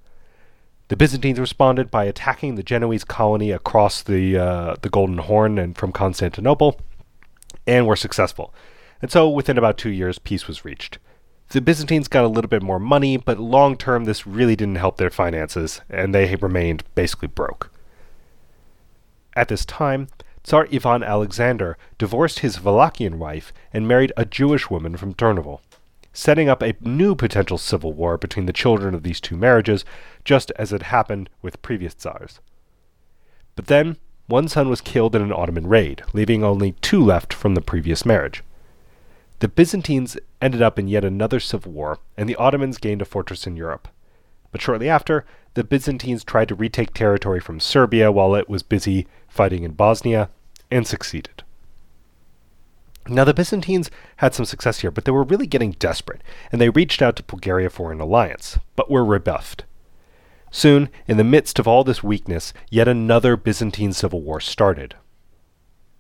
The 0.88 0.97
Byzantines 0.97 1.38
responded 1.38 1.90
by 1.90 2.05
attacking 2.05 2.55
the 2.55 2.62
Genoese 2.62 3.05
colony 3.05 3.52
across 3.52 4.02
the 4.02 4.37
uh, 4.37 4.75
the 4.83 4.88
Golden 4.88 5.19
Horn 5.19 5.57
and 5.57 5.79
from 5.79 5.93
Constantinople, 5.93 6.81
and 7.67 7.87
were 7.87 7.97
successful. 7.97 8.52
And 9.00 9.11
so, 9.11 9.29
within 9.29 9.57
about 9.57 9.79
two 9.79 9.90
years, 9.90 10.19
peace 10.19 10.49
was 10.49 10.64
reached. 10.64 10.99
The 11.50 11.61
Byzantines 11.61 12.09
got 12.09 12.25
a 12.25 12.28
little 12.28 12.49
bit 12.49 12.62
more 12.62 12.78
money, 12.78 13.16
but 13.16 13.38
long 13.38 13.76
term, 13.76 14.04
this 14.04 14.26
really 14.26 14.57
didn't 14.57 14.76
help 14.76 14.97
their 14.97 15.11
finances, 15.11 15.80
and 15.90 16.14
they 16.14 16.35
remained 16.37 16.85
basically 16.95 17.28
broke. 17.28 17.71
At 19.35 19.49
this 19.49 19.64
time, 19.64 20.09
Tsar 20.45 20.69
Ivan 20.73 21.02
Alexander 21.02 21.76
divorced 21.99 22.38
his 22.38 22.59
Wallachian 22.59 23.14
wife 23.19 23.52
and 23.73 23.87
married 23.87 24.12
a 24.16 24.25
Jewish 24.25 24.71
woman 24.71 24.97
from 24.97 25.14
Turnovo 25.14 25.61
setting 26.12 26.49
up 26.49 26.62
a 26.62 26.75
new 26.80 27.14
potential 27.14 27.59
civil 27.59 27.92
war 27.92 28.19
between 28.19 28.47
the 28.47 28.52
children 28.52 28.95
of 28.95 29.02
these 29.02 29.21
two 29.21 29.37
marriages, 29.37 29.85
just 30.25 30.50
as 30.57 30.71
had 30.71 30.85
happened 30.85 31.30
with 31.42 31.62
previous 31.62 31.95
tsars. 31.95 32.40
But 33.57 33.66
then, 33.66 33.97
one 34.26 34.49
son 34.49 34.69
was 34.69 34.80
killed 34.80 35.14
in 35.14 35.23
an 35.23 35.33
Ottoman 35.33 35.66
raid, 35.66 36.02
leaving 36.12 36.45
only 36.45 36.73
two 36.80 37.04
left 37.04 37.33
from 37.33 37.54
the 37.54 37.61
previous 37.61 38.04
marriage. 38.04 38.42
The 39.41 39.49
Byzantines 39.49 40.19
ended 40.43 40.61
up 40.61 40.79
in 40.79 40.87
yet 40.87 41.05
another 41.05 41.41
civil 41.41 41.73
war, 41.73 41.99
and 42.17 42.29
the 42.29 42.37
Ottomans 42.37 42.77
gained 42.77 43.01
a 43.01 43.07
fortress 43.07 43.47
in 43.47 43.57
Europe. 43.57 43.89
But 44.53 44.61
shortly 44.61 44.89
after, 44.89 45.25
the 45.55 45.65
Byzantines 45.65 46.25
tried 46.25 46.49
to 46.49 46.55
retake 46.55 46.93
territory 46.93 47.41
from 47.41 47.59
Serbia 47.59 48.13
while 48.13 48.35
it 48.35 48.51
was 48.51 48.63
busy 48.63 49.07
fighting 49.29 49.63
in 49.63 49.73
Bosnia, 49.73 50.29
and 50.71 50.87
succeeded. 50.87 51.43
Now, 53.09 53.25
the 53.25 53.33
Byzantines 53.33 53.91
had 54.17 54.35
some 54.35 54.45
success 54.45 54.81
here, 54.81 54.91
but 54.91 55.07
they 55.07 55.13
were 55.13 55.25
really 55.25 55.47
getting 55.47 55.73
desperate, 55.73 56.23
and 56.53 56.61
they 56.61 56.69
reached 56.69 57.01
out 57.01 57.17
to 57.17 57.23
Bulgaria 57.23 57.71
for 57.71 57.91
an 57.91 58.01
alliance, 58.01 58.59
but 58.77 58.91
were 58.91 59.05
rebuffed. 59.05 59.65
Soon, 60.51 60.91
in 61.09 61.17
the 61.17 61.25
midst 61.25 61.59
of 61.59 61.67
all 61.67 61.83
this 61.83 62.03
weakness, 62.03 62.53
yet 62.69 62.89
another 62.89 63.37
Byzantine 63.37 63.95
civil 63.95 64.21
war 64.21 64.41
started. 64.41 64.97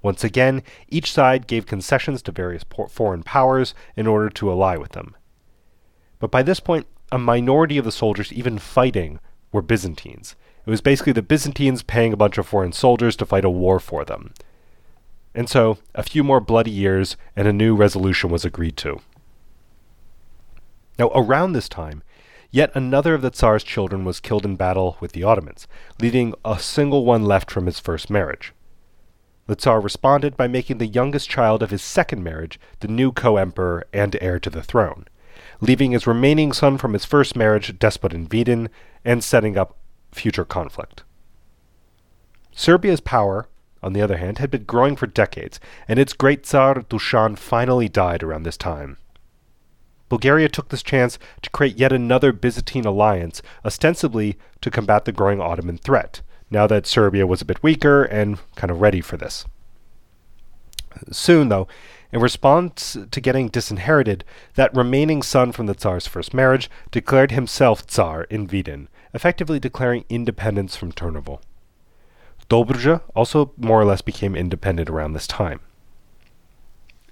Once 0.02 0.24
again, 0.24 0.62
each 0.88 1.12
side 1.12 1.46
gave 1.46 1.66
concessions 1.66 2.22
to 2.22 2.32
various 2.32 2.64
foreign 2.88 3.22
powers 3.22 3.74
in 3.96 4.06
order 4.06 4.30
to 4.30 4.50
ally 4.50 4.76
with 4.76 4.92
them. 4.92 5.14
But 6.18 6.30
by 6.30 6.42
this 6.42 6.60
point, 6.60 6.86
a 7.12 7.18
minority 7.18 7.76
of 7.76 7.84
the 7.84 7.92
soldiers 7.92 8.32
even 8.32 8.58
fighting 8.58 9.20
were 9.52 9.62
Byzantines. 9.62 10.36
It 10.64 10.70
was 10.70 10.80
basically 10.80 11.12
the 11.12 11.22
Byzantines 11.22 11.82
paying 11.82 12.12
a 12.12 12.16
bunch 12.16 12.38
of 12.38 12.46
foreign 12.46 12.72
soldiers 12.72 13.16
to 13.16 13.26
fight 13.26 13.44
a 13.44 13.50
war 13.50 13.80
for 13.80 14.04
them. 14.04 14.32
And 15.34 15.48
so, 15.48 15.78
a 15.94 16.02
few 16.02 16.24
more 16.24 16.40
bloody 16.40 16.70
years, 16.70 17.16
and 17.36 17.46
a 17.46 17.52
new 17.52 17.74
resolution 17.74 18.30
was 18.30 18.44
agreed 18.44 18.76
to. 18.78 19.00
Now, 20.98 21.10
around 21.14 21.52
this 21.52 21.68
time, 21.68 22.02
yet 22.50 22.74
another 22.74 23.14
of 23.14 23.22
the 23.22 23.30
Tsar's 23.30 23.64
children 23.64 24.04
was 24.04 24.20
killed 24.20 24.44
in 24.44 24.56
battle 24.56 24.96
with 25.00 25.12
the 25.12 25.22
Ottomans, 25.22 25.66
leaving 26.00 26.34
a 26.44 26.58
single 26.58 27.04
one 27.04 27.24
left 27.24 27.50
from 27.50 27.66
his 27.66 27.80
first 27.80 28.10
marriage. 28.10 28.52
The 29.50 29.56
Tsar 29.56 29.80
responded 29.80 30.36
by 30.36 30.46
making 30.46 30.78
the 30.78 30.86
youngest 30.86 31.28
child 31.28 31.60
of 31.60 31.70
his 31.70 31.82
second 31.82 32.22
marriage 32.22 32.60
the 32.78 32.86
new 32.86 33.10
co 33.10 33.36
emperor 33.36 33.84
and 33.92 34.16
heir 34.20 34.38
to 34.38 34.48
the 34.48 34.62
throne, 34.62 35.08
leaving 35.60 35.90
his 35.90 36.06
remaining 36.06 36.52
son 36.52 36.78
from 36.78 36.92
his 36.92 37.04
first 37.04 37.34
marriage 37.34 37.76
despot 37.76 38.12
in 38.12 38.28
Vidin 38.28 38.68
and 39.04 39.24
setting 39.24 39.58
up 39.58 39.76
future 40.12 40.44
conflict. 40.44 41.02
Serbia's 42.52 43.00
power, 43.00 43.48
on 43.82 43.92
the 43.92 44.00
other 44.00 44.18
hand, 44.18 44.38
had 44.38 44.52
been 44.52 44.62
growing 44.62 44.94
for 44.94 45.08
decades, 45.08 45.58
and 45.88 45.98
its 45.98 46.12
great 46.12 46.46
Tsar 46.46 46.82
Dushan 46.82 47.36
finally 47.36 47.88
died 47.88 48.22
around 48.22 48.44
this 48.44 48.56
time. 48.56 48.98
Bulgaria 50.08 50.48
took 50.48 50.68
this 50.68 50.84
chance 50.84 51.18
to 51.42 51.50
create 51.50 51.76
yet 51.76 51.90
another 51.90 52.30
Byzantine 52.32 52.86
alliance, 52.86 53.42
ostensibly 53.64 54.38
to 54.60 54.70
combat 54.70 55.06
the 55.06 55.12
growing 55.12 55.40
Ottoman 55.40 55.78
threat, 55.78 56.22
now 56.50 56.66
that 56.66 56.86
Serbia 56.86 57.26
was 57.26 57.40
a 57.40 57.44
bit 57.44 57.62
weaker 57.62 58.04
and 58.04 58.38
kind 58.56 58.70
of 58.70 58.80
ready 58.80 59.00
for 59.00 59.16
this. 59.16 59.44
Soon, 61.10 61.48
though, 61.48 61.68
in 62.12 62.20
response 62.20 62.96
to 63.10 63.20
getting 63.20 63.48
disinherited, 63.48 64.24
that 64.54 64.74
remaining 64.76 65.22
son 65.22 65.52
from 65.52 65.66
the 65.66 65.74
Tsar's 65.74 66.08
first 66.08 66.34
marriage 66.34 66.68
declared 66.90 67.30
himself 67.30 67.86
Tsar 67.86 68.24
in 68.24 68.48
Vidin, 68.48 68.88
effectively 69.14 69.60
declaring 69.60 70.04
independence 70.08 70.76
from 70.76 70.92
Turnovo. 70.92 71.40
Dobruja 72.48 73.02
also 73.14 73.52
more 73.56 73.80
or 73.80 73.84
less 73.84 74.02
became 74.02 74.34
independent 74.34 74.90
around 74.90 75.12
this 75.12 75.28
time. 75.28 75.60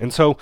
And 0.01 0.13
so, 0.13 0.37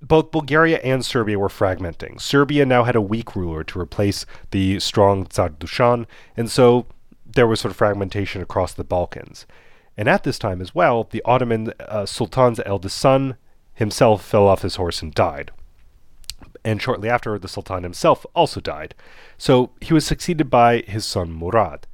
both 0.00 0.30
Bulgaria 0.30 0.78
and 0.78 1.04
Serbia 1.04 1.38
were 1.38 1.48
fragmenting. 1.48 2.20
Serbia 2.20 2.64
now 2.64 2.84
had 2.84 2.96
a 2.96 3.00
weak 3.00 3.34
ruler 3.36 3.64
to 3.64 3.80
replace 3.80 4.24
the 4.50 4.78
strong 4.80 5.26
Tsar 5.26 5.50
Dushan, 5.50 6.06
and 6.36 6.50
so 6.50 6.86
there 7.28 7.46
was 7.46 7.60
sort 7.60 7.70
of 7.70 7.76
fragmentation 7.76 8.42
across 8.42 8.72
the 8.72 8.84
Balkans. 8.84 9.46
And 9.96 10.08
at 10.08 10.22
this 10.22 10.38
time 10.38 10.60
as 10.60 10.74
well, 10.74 11.08
the 11.10 11.22
Ottoman 11.24 11.72
uh, 11.80 12.06
Sultan's 12.06 12.60
eldest 12.64 12.96
son 12.96 13.36
himself 13.74 14.24
fell 14.24 14.46
off 14.46 14.62
his 14.62 14.76
horse 14.76 15.02
and 15.02 15.12
died. 15.12 15.50
And 16.64 16.80
shortly 16.80 17.08
after, 17.08 17.38
the 17.38 17.48
Sultan 17.48 17.82
himself 17.82 18.24
also 18.34 18.60
died. 18.60 18.94
So 19.36 19.70
he 19.80 19.94
was 19.94 20.06
succeeded 20.06 20.50
by 20.50 20.78
his 20.86 21.04
son 21.04 21.32
Murad. 21.32 21.86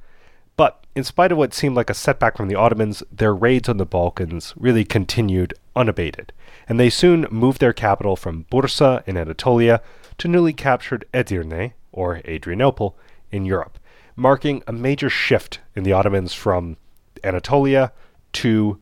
But 0.57 0.85
in 0.95 1.03
spite 1.03 1.31
of 1.31 1.37
what 1.37 1.53
seemed 1.53 1.75
like 1.75 1.89
a 1.89 1.93
setback 1.93 2.37
from 2.37 2.47
the 2.47 2.55
Ottomans, 2.55 3.03
their 3.11 3.35
raids 3.35 3.67
on 3.67 3.77
the 3.77 3.85
Balkans 3.85 4.53
really 4.55 4.85
continued 4.85 5.53
unabated, 5.75 6.31
and 6.69 6.79
they 6.79 6.89
soon 6.89 7.27
moved 7.29 7.59
their 7.59 7.73
capital 7.73 8.15
from 8.15 8.45
Bursa 8.49 9.05
in 9.05 9.17
Anatolia 9.17 9.81
to 10.17 10.29
newly 10.29 10.53
captured 10.53 11.05
Edirne, 11.13 11.73
or 11.91 12.21
Adrianople, 12.25 12.95
in 13.31 13.45
Europe 13.45 13.77
marking 14.15 14.63
a 14.67 14.71
major 14.71 15.09
shift 15.09 15.59
in 15.75 15.83
the 15.83 15.93
Ottomans 15.93 16.33
from 16.33 16.77
Anatolia 17.23 17.91
to 18.33 18.79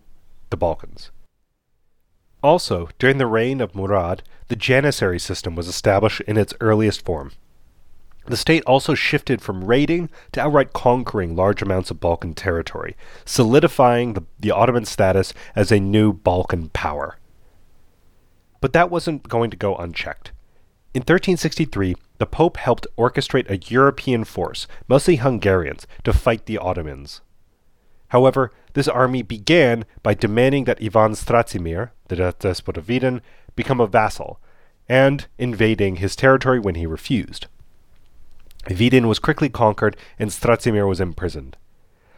the 0.49 0.57
Balkans. 0.57 1.11
Also, 2.43 2.89
during 2.99 3.17
the 3.17 3.25
reign 3.25 3.61
of 3.61 3.73
Murad, 3.73 4.21
the 4.49 4.55
Janissary 4.55 5.19
system 5.19 5.55
was 5.55 5.67
established 5.67 6.21
in 6.21 6.37
its 6.37 6.53
earliest 6.59 7.05
form. 7.05 7.31
The 8.25 8.37
state 8.37 8.63
also 8.65 8.93
shifted 8.93 9.41
from 9.41 9.65
raiding 9.65 10.09
to 10.31 10.41
outright 10.41 10.73
conquering 10.73 11.35
large 11.35 11.61
amounts 11.61 11.91
of 11.91 11.99
Balkan 11.99 12.33
territory, 12.33 12.95
solidifying 13.25 14.13
the, 14.13 14.23
the 14.39 14.51
Ottoman 14.51 14.85
status 14.85 15.33
as 15.55 15.71
a 15.71 15.79
new 15.79 16.13
Balkan 16.13 16.69
power. 16.69 17.17
But 18.61 18.71
that 18.73 18.89
wasn't 18.89 19.27
going 19.27 19.49
to 19.51 19.57
go 19.57 19.75
unchecked. 19.75 20.31
In 20.93 21.01
1363, 21.01 21.95
the 22.23 22.27
Pope 22.27 22.55
helped 22.55 22.87
orchestrate 22.97 23.49
a 23.49 23.57
European 23.69 24.23
force, 24.23 24.65
mostly 24.87 25.17
Hungarians, 25.17 25.85
to 26.05 26.13
fight 26.13 26.45
the 26.45 26.57
Ottomans. 26.57 27.19
However, 28.07 28.53
this 28.75 28.87
army 28.87 29.23
began 29.23 29.83
by 30.03 30.13
demanding 30.13 30.63
that 30.63 30.81
Ivan 30.81 31.15
Stratimir, 31.15 31.89
the 32.07 32.33
despot 32.39 32.77
of 32.77 32.85
Vidin, 32.85 33.19
become 33.57 33.81
a 33.81 33.87
vassal, 33.87 34.39
and 34.87 35.27
invading 35.37 35.97
his 35.97 36.15
territory 36.15 36.61
when 36.61 36.75
he 36.75 36.85
refused. 36.85 37.47
Vidin 38.67 39.09
was 39.09 39.19
quickly 39.19 39.49
conquered 39.49 39.97
and 40.17 40.29
Stratimir 40.29 40.87
was 40.87 41.01
imprisoned. 41.01 41.57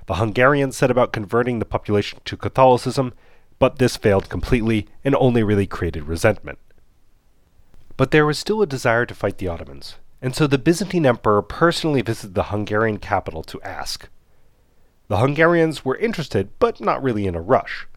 The 0.05 0.21
Hungarians 0.21 0.77
set 0.77 0.91
about 0.91 1.13
converting 1.13 1.57
the 1.57 1.65
population 1.65 2.19
to 2.25 2.37
Catholicism, 2.37 3.11
but 3.57 3.79
this 3.79 3.97
failed 3.97 4.29
completely 4.29 4.87
and 5.03 5.15
only 5.15 5.41
really 5.41 5.65
created 5.65 6.03
resentment. 6.03 6.59
But 7.97 8.11
there 8.11 8.25
was 8.25 8.37
still 8.37 8.61
a 8.61 8.67
desire 8.67 9.05
to 9.05 9.15
fight 9.15 9.37
the 9.37 9.47
Ottomans, 9.47 9.95
and 10.21 10.35
so 10.35 10.47
the 10.47 10.57
Byzantine 10.57 11.05
emperor 11.05 11.41
personally 11.41 12.01
visited 12.01 12.35
the 12.35 12.43
Hungarian 12.43 12.97
capital 12.97 13.43
to 13.43 13.61
ask. 13.61 14.09
The 15.07 15.17
Hungarians 15.17 15.85
were 15.85 15.95
interested, 15.95 16.49
but 16.59 16.81
not 16.81 17.01
really 17.01 17.27
in 17.27 17.35
a 17.35 17.41
rush. 17.41 17.87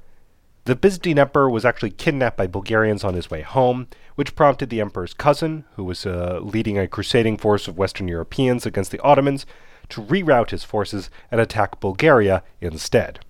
The 0.67 0.77
Byzantine 0.77 1.19
emperor 1.19 1.49
was 1.49 1.65
actually 1.65 1.91
kidnapped 1.91 2.37
by 2.37 2.47
Bulgarians 2.47 3.03
on 3.03 3.15
his 3.15 3.31
way 3.31 3.41
home, 3.41 3.89
which 4.17 4.37
prompted 4.37 4.69
the 4.69 4.83
emperor's 4.83 5.15
cousin, 5.15 5.65
who 5.77 5.85
was 5.85 6.05
uh, 6.05 6.41
leading 6.43 6.79
a 6.79 6.87
crusading 6.87 7.39
force 7.39 7.67
of 7.67 7.79
Western 7.79 8.07
Europeans 8.07 8.67
against 8.67 8.91
the 8.91 9.01
Ottomans, 9.01 9.47
to 9.89 10.03
reroute 10.03 10.51
his 10.51 10.65
forces 10.65 11.09
and 11.31 11.41
attack 11.41 11.81
Bulgaria 11.81 12.43
instead. 12.61 13.21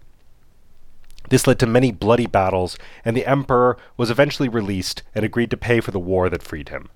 This 1.29 1.47
led 1.47 1.59
to 1.61 1.67
many 1.67 1.93
bloody 1.93 2.27
battles, 2.27 2.79
and 3.05 3.17
the 3.17 3.27
emperor 3.27 3.77
was 3.97 4.11
eventually 4.11 4.49
released 4.49 5.03
and 5.15 5.25
agreed 5.25 5.51
to 5.51 5.57
pay 5.57 5.81
for 5.81 5.91
the 5.91 5.99
war 5.99 6.31
that 6.31 6.43
freed 6.43 6.71
him. 6.71 6.89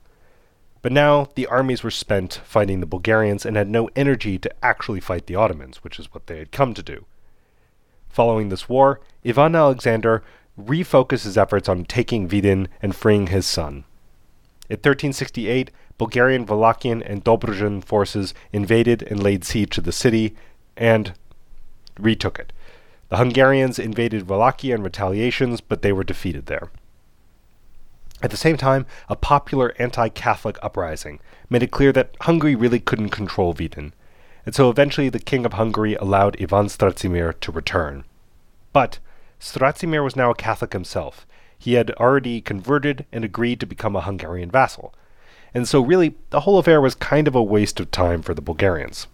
But 0.81 0.93
now 0.93 1.29
the 1.35 1.47
armies 1.47 1.83
were 1.83 1.91
spent 1.91 2.41
fighting 2.45 2.81
the 2.81 2.87
Bulgarians 2.87 3.47
and 3.47 3.57
had 3.57 3.69
no 3.69 3.89
energy 3.95 4.39
to 4.39 4.65
actually 4.65 5.01
fight 5.01 5.27
the 5.27 5.37
Ottomans, 5.37 5.85
which 5.85 5.99
is 5.99 6.13
what 6.13 6.27
they 6.27 6.39
had 6.39 6.51
come 6.51 6.75
to 6.75 6.83
do. 6.83 7.05
Following 8.09 8.49
this 8.49 8.69
war, 8.69 9.01
Ivan 9.25 9.55
Alexander 9.55 10.23
refocused 10.61 11.25
his 11.25 11.39
efforts 11.39 11.69
on 11.69 11.85
taking 11.85 12.29
Vidin 12.29 12.67
and 12.83 12.95
freeing 12.95 13.29
his 13.29 13.47
son. 13.47 13.85
In 14.69 14.77
1368, 14.77 15.71
Bulgarian, 15.99 16.47
Wallachian, 16.47 17.03
and 17.05 17.25
Dobrujan 17.25 17.85
forces 17.85 18.35
invaded 18.53 19.03
and 19.03 19.23
laid 19.23 19.45
siege 19.45 19.71
to 19.71 19.81
the 19.81 19.93
city 19.93 20.35
and 20.77 21.13
retook 21.99 22.39
it. 22.39 22.53
The 23.13 23.19
Hungarians 23.19 23.79
invaded 23.79 24.27
Wallachia 24.27 24.75
in 24.75 24.83
retaliations, 24.83 25.61
but 25.61 25.83
they 25.83 25.93
were 25.93 26.03
defeated 26.03 26.47
there. 26.47 26.71
At 28.23 28.31
the 28.31 28.39
same 28.39 28.57
time, 28.57 28.87
a 29.07 29.17
popular 29.17 29.75
anti 29.79 30.09
Catholic 30.09 30.57
uprising 30.63 31.21
made 31.51 31.63
it 31.63 31.71
clear 31.71 31.93
that 31.93 32.17
Hungary 32.23 32.55
really 32.55 32.81
couldn't 32.81 33.11
control 33.11 33.53
Vidin, 33.53 33.93
and 34.47 34.55
so 34.55 34.71
eventually 34.71 35.11
the 35.11 35.19
King 35.19 35.45
of 35.45 35.53
Hungary 35.53 35.95
allowed 35.97 36.41
Ivan 36.41 36.69
Stratimir 36.69 37.39
to 37.41 37.53
return. 37.53 38.05
But 38.73 38.99
Stratimir 39.39 40.03
was 40.03 40.17
now 40.17 40.31
a 40.31 40.35
Catholic 40.35 40.73
himself. 40.73 41.27
He 41.59 41.75
had 41.75 41.91
already 41.97 42.41
converted 42.41 43.05
and 43.13 43.27
agreed 43.27 43.61
to 43.61 43.67
become 43.67 43.95
a 43.95 44.01
Hungarian 44.01 44.51
vassal. 44.51 44.95
And 45.53 45.69
so, 45.69 45.83
really, 45.83 46.15
the 46.31 46.41
whole 46.41 46.57
affair 46.57 46.81
was 46.81 46.95
kind 46.95 47.29
of 47.29 47.35
a 47.35 47.43
waste 47.43 47.79
of 47.79 47.91
time 47.91 48.23
for 48.23 48.33
the 48.33 48.41
Bulgarians. 48.41 49.07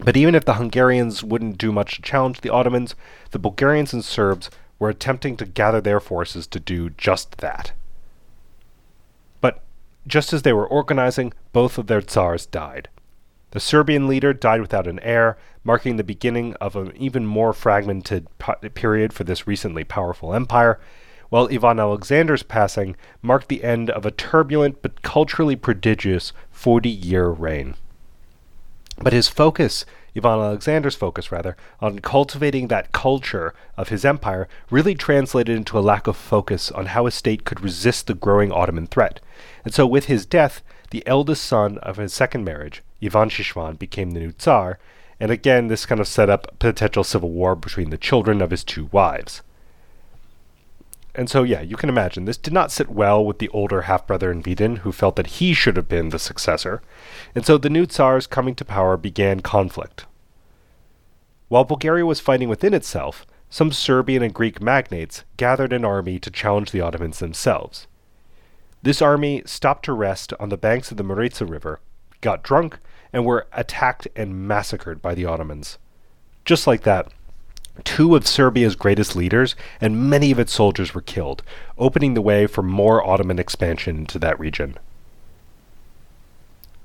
But 0.00 0.16
even 0.16 0.34
if 0.34 0.44
the 0.44 0.54
Hungarians 0.54 1.22
wouldn't 1.22 1.58
do 1.58 1.70
much 1.70 1.96
to 1.96 2.02
challenge 2.02 2.40
the 2.40 2.50
Ottomans, 2.50 2.94
the 3.30 3.38
Bulgarians 3.38 3.92
and 3.92 4.04
Serbs 4.04 4.50
were 4.78 4.88
attempting 4.88 5.36
to 5.36 5.44
gather 5.44 5.80
their 5.80 6.00
forces 6.00 6.46
to 6.48 6.58
do 6.58 6.90
just 6.90 7.38
that. 7.38 7.72
But 9.40 9.62
just 10.06 10.32
as 10.32 10.42
they 10.42 10.52
were 10.52 10.66
organizing, 10.66 11.32
both 11.52 11.78
of 11.78 11.86
their 11.86 12.00
tsars 12.00 12.46
died. 12.46 12.88
The 13.52 13.60
Serbian 13.60 14.08
leader 14.08 14.32
died 14.32 14.62
without 14.62 14.86
an 14.86 14.98
heir, 15.00 15.36
marking 15.62 15.96
the 15.96 16.04
beginning 16.04 16.54
of 16.54 16.74
an 16.74 16.96
even 16.96 17.26
more 17.26 17.52
fragmented 17.52 18.26
period 18.74 19.12
for 19.12 19.24
this 19.24 19.46
recently 19.46 19.84
powerful 19.84 20.34
empire, 20.34 20.80
while 21.28 21.48
Ivan 21.52 21.78
Alexander's 21.78 22.42
passing 22.42 22.96
marked 23.20 23.48
the 23.48 23.62
end 23.62 23.90
of 23.90 24.06
a 24.06 24.10
turbulent 24.10 24.80
but 24.80 25.02
culturally 25.02 25.54
prodigious 25.54 26.32
40 26.50 26.88
year 26.88 27.28
reign. 27.28 27.74
But 29.02 29.12
his 29.12 29.28
focus 29.28 29.84
Ivan 30.14 30.40
Alexander's 30.40 30.94
focus 30.94 31.32
rather, 31.32 31.56
on 31.80 32.00
cultivating 32.00 32.68
that 32.68 32.92
culture 32.92 33.54
of 33.76 33.88
his 33.88 34.04
empire 34.04 34.46
really 34.70 34.94
translated 34.94 35.56
into 35.56 35.78
a 35.78 35.80
lack 35.80 36.06
of 36.06 36.16
focus 36.16 36.70
on 36.70 36.86
how 36.86 37.06
a 37.06 37.10
state 37.10 37.44
could 37.44 37.60
resist 37.60 38.06
the 38.06 38.14
growing 38.14 38.52
Ottoman 38.52 38.86
threat. 38.86 39.20
And 39.64 39.72
so 39.72 39.86
with 39.86 40.06
his 40.06 40.26
death, 40.26 40.62
the 40.90 41.06
eldest 41.06 41.44
son 41.44 41.78
of 41.78 41.96
his 41.96 42.12
second 42.12 42.44
marriage, 42.44 42.82
Ivan 43.02 43.30
Shishman, 43.30 43.78
became 43.78 44.10
the 44.10 44.20
new 44.20 44.32
Tsar, 44.32 44.78
and 45.18 45.30
again 45.30 45.68
this 45.68 45.86
kind 45.86 46.00
of 46.00 46.08
set 46.08 46.28
up 46.28 46.46
a 46.48 46.56
potential 46.56 47.04
civil 47.04 47.30
war 47.30 47.54
between 47.54 47.90
the 47.90 47.96
children 47.96 48.42
of 48.42 48.50
his 48.50 48.64
two 48.64 48.90
wives. 48.92 49.40
And 51.14 51.28
so, 51.28 51.42
yeah, 51.42 51.60
you 51.60 51.76
can 51.76 51.90
imagine 51.90 52.24
this 52.24 52.38
did 52.38 52.54
not 52.54 52.72
sit 52.72 52.88
well 52.88 53.24
with 53.24 53.38
the 53.38 53.50
older 53.50 53.82
half 53.82 54.06
brother 54.06 54.32
in 54.32 54.42
Vidin, 54.42 54.78
who 54.78 54.92
felt 54.92 55.16
that 55.16 55.26
he 55.26 55.52
should 55.52 55.76
have 55.76 55.88
been 55.88 56.08
the 56.08 56.18
successor. 56.18 56.80
And 57.34 57.44
so 57.44 57.58
the 57.58 57.68
new 57.68 57.84
Tsars 57.84 58.26
coming 58.26 58.54
to 58.54 58.64
power 58.64 58.96
began 58.96 59.40
conflict. 59.40 60.06
While 61.48 61.64
Bulgaria 61.64 62.06
was 62.06 62.20
fighting 62.20 62.48
within 62.48 62.72
itself, 62.72 63.26
some 63.50 63.72
Serbian 63.72 64.22
and 64.22 64.32
Greek 64.32 64.62
magnates 64.62 65.24
gathered 65.36 65.74
an 65.74 65.84
army 65.84 66.18
to 66.18 66.30
challenge 66.30 66.70
the 66.70 66.80
Ottomans 66.80 67.18
themselves. 67.18 67.86
This 68.82 69.02
army 69.02 69.42
stopped 69.44 69.84
to 69.84 69.92
rest 69.92 70.32
on 70.40 70.48
the 70.48 70.56
banks 70.56 70.90
of 70.90 70.96
the 70.96 71.04
Maritsa 71.04 71.48
River, 71.48 71.80
got 72.22 72.42
drunk, 72.42 72.78
and 73.12 73.26
were 73.26 73.46
attacked 73.52 74.08
and 74.16 74.48
massacred 74.48 75.02
by 75.02 75.14
the 75.14 75.26
Ottomans. 75.26 75.76
Just 76.46 76.66
like 76.66 76.84
that, 76.84 77.12
Two 77.84 78.14
of 78.14 78.26
Serbia's 78.26 78.76
greatest 78.76 79.16
leaders 79.16 79.56
and 79.80 80.10
many 80.10 80.30
of 80.30 80.38
its 80.38 80.52
soldiers 80.52 80.94
were 80.94 81.00
killed, 81.00 81.42
opening 81.78 82.14
the 82.14 82.20
way 82.20 82.46
for 82.46 82.62
more 82.62 83.04
Ottoman 83.06 83.38
expansion 83.38 83.96
into 83.96 84.18
that 84.18 84.38
region. 84.38 84.78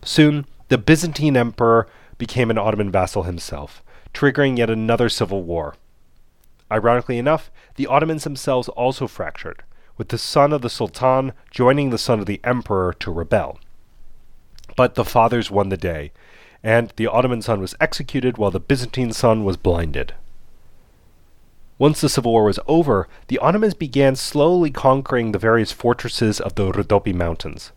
Soon, 0.01 0.46
the 0.70 0.77
Byzantine 0.77 1.36
emperor 1.36 1.88
became 2.17 2.50
an 2.50 2.58
Ottoman 2.58 2.89
vassal 2.89 3.24
himself, 3.24 3.84
triggering 4.13 4.58
yet 4.58 4.70
another 4.70 5.10
civil 5.10 5.44
war. 5.44 5.75
Ironically 6.72 7.17
enough, 7.17 7.51
the 7.75 7.88
Ottomans 7.88 8.24
themselves 8.24 8.70
also 8.70 9.08
fractured, 9.08 9.63
with 9.98 10.10
the 10.10 10.17
son 10.17 10.53
of 10.53 10.62
the 10.62 10.70
Sultan 10.70 11.34
joining 11.51 11.89
the 11.89 11.98
son 11.98 12.20
of 12.20 12.25
the 12.25 12.39
emperor 12.44 12.94
to 13.00 13.12
rebel. 13.12 13.60
But 14.77 14.96
the 14.96 15.06
fathers 15.06 15.51
won 15.51 15.70
the 15.70 15.77
day, 15.77 16.12
and 16.63 16.94
the 16.96 17.08
Ottoman 17.08 17.41
son 17.41 17.60
was 17.60 17.75
executed 17.79 18.38
while 18.38 18.51
the 18.51 18.60
Byzantine 18.60 19.12
son 19.12 19.44
was 19.44 19.58
blinded. 19.58 20.13
Once 21.79 22.01
the 22.01 22.10
civil 22.10 22.31
war 22.31 22.46
was 22.46 22.60
over, 22.67 23.07
the 23.27 23.38
Ottomans 23.38 23.75
began 23.75 24.15
slowly 24.15 24.72
conquering 24.72 25.31
the 25.31 25.39
various 25.39 25.72
fortresses 25.72 26.39
of 26.39 26.55
the 26.55 26.72
Rhodope 26.72 27.13
Mountains. 27.13 27.72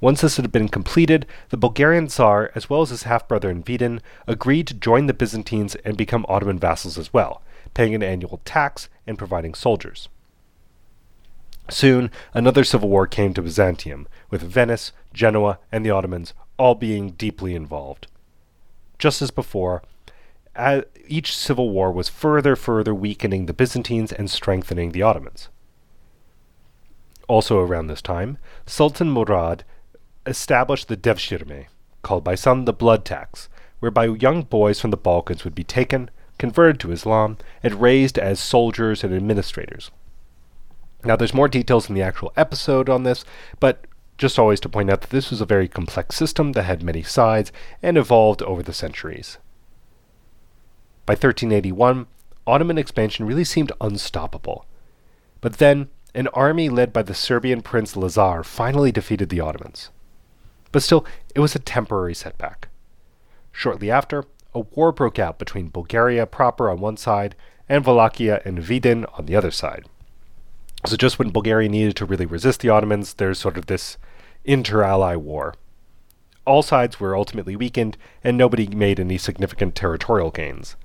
Once 0.00 0.20
this 0.20 0.36
had 0.36 0.52
been 0.52 0.68
completed, 0.68 1.26
the 1.48 1.56
Bulgarian 1.56 2.08
Tsar, 2.08 2.52
as 2.54 2.70
well 2.70 2.82
as 2.82 2.90
his 2.90 3.02
half 3.04 3.26
brother 3.26 3.50
in 3.50 3.62
Vidin, 3.62 4.00
agreed 4.26 4.66
to 4.68 4.74
join 4.74 5.06
the 5.06 5.14
Byzantines 5.14 5.74
and 5.76 5.96
become 5.96 6.24
Ottoman 6.28 6.58
vassals 6.58 6.98
as 6.98 7.12
well, 7.12 7.42
paying 7.74 7.94
an 7.94 8.02
annual 8.02 8.40
tax 8.44 8.88
and 9.06 9.18
providing 9.18 9.54
soldiers. 9.54 10.08
Soon, 11.70 12.10
another 12.32 12.62
civil 12.62 12.88
war 12.88 13.06
came 13.06 13.34
to 13.34 13.42
Byzantium, 13.42 14.06
with 14.30 14.42
Venice, 14.42 14.92
Genoa, 15.12 15.58
and 15.72 15.84
the 15.84 15.90
Ottomans 15.90 16.32
all 16.58 16.74
being 16.74 17.10
deeply 17.10 17.54
involved. 17.54 18.06
Just 18.98 19.20
as 19.20 19.30
before, 19.30 19.82
as 20.58 20.84
each 21.06 21.34
civil 21.34 21.70
war 21.70 21.92
was 21.92 22.08
further, 22.08 22.56
further 22.56 22.94
weakening 22.94 23.46
the 23.46 23.54
Byzantines 23.54 24.12
and 24.12 24.28
strengthening 24.28 24.90
the 24.90 25.02
Ottomans. 25.02 25.48
Also 27.28 27.60
around 27.60 27.86
this 27.86 28.02
time, 28.02 28.38
Sultan 28.66 29.10
Murad 29.10 29.64
established 30.26 30.88
the 30.88 30.96
devshirme, 30.96 31.66
called 32.02 32.24
by 32.24 32.34
some 32.34 32.64
the 32.64 32.72
blood 32.72 33.04
tax, 33.04 33.48
whereby 33.78 34.06
young 34.06 34.42
boys 34.42 34.80
from 34.80 34.90
the 34.90 34.96
Balkans 34.96 35.44
would 35.44 35.54
be 35.54 35.64
taken, 35.64 36.10
converted 36.38 36.80
to 36.80 36.92
Islam, 36.92 37.38
and 37.62 37.80
raised 37.80 38.18
as 38.18 38.40
soldiers 38.40 39.04
and 39.04 39.14
administrators. 39.14 39.90
Now, 41.04 41.14
there's 41.14 41.34
more 41.34 41.48
details 41.48 41.88
in 41.88 41.94
the 41.94 42.02
actual 42.02 42.32
episode 42.36 42.88
on 42.88 43.04
this, 43.04 43.24
but 43.60 43.84
just 44.16 44.38
always 44.38 44.58
to 44.60 44.68
point 44.68 44.90
out 44.90 45.02
that 45.02 45.10
this 45.10 45.30
was 45.30 45.40
a 45.40 45.46
very 45.46 45.68
complex 45.68 46.16
system 46.16 46.52
that 46.52 46.64
had 46.64 46.82
many 46.82 47.04
sides 47.04 47.52
and 47.80 47.96
evolved 47.96 48.42
over 48.42 48.64
the 48.64 48.72
centuries. 48.72 49.38
By 51.08 51.12
1381, 51.14 52.06
Ottoman 52.46 52.76
expansion 52.76 53.24
really 53.24 53.42
seemed 53.42 53.72
unstoppable. 53.80 54.66
But 55.40 55.54
then, 55.54 55.88
an 56.14 56.28
army 56.34 56.68
led 56.68 56.92
by 56.92 57.00
the 57.00 57.14
Serbian 57.14 57.62
prince 57.62 57.96
Lazar 57.96 58.44
finally 58.44 58.92
defeated 58.92 59.30
the 59.30 59.40
Ottomans. 59.40 59.88
But 60.70 60.82
still, 60.82 61.06
it 61.34 61.40
was 61.40 61.54
a 61.54 61.60
temporary 61.60 62.14
setback. 62.14 62.68
Shortly 63.52 63.90
after, 63.90 64.24
a 64.54 64.60
war 64.60 64.92
broke 64.92 65.18
out 65.18 65.38
between 65.38 65.70
Bulgaria 65.70 66.26
proper 66.26 66.68
on 66.68 66.78
one 66.78 66.98
side 66.98 67.34
and 67.70 67.86
Wallachia 67.86 68.42
and 68.44 68.58
Vidin 68.58 69.06
on 69.18 69.24
the 69.24 69.34
other 69.34 69.50
side. 69.50 69.86
So, 70.84 70.94
just 70.98 71.18
when 71.18 71.30
Bulgaria 71.30 71.70
needed 71.70 71.96
to 71.96 72.04
really 72.04 72.26
resist 72.26 72.60
the 72.60 72.68
Ottomans, 72.68 73.14
there's 73.14 73.38
sort 73.38 73.56
of 73.56 73.64
this 73.64 73.96
inter 74.44 74.82
ally 74.82 75.16
war. 75.16 75.54
All 76.44 76.60
sides 76.60 77.00
were 77.00 77.16
ultimately 77.16 77.56
weakened, 77.56 77.96
and 78.22 78.36
nobody 78.36 78.66
made 78.66 79.00
any 79.00 79.16
significant 79.16 79.74
territorial 79.74 80.30
gains 80.30 80.76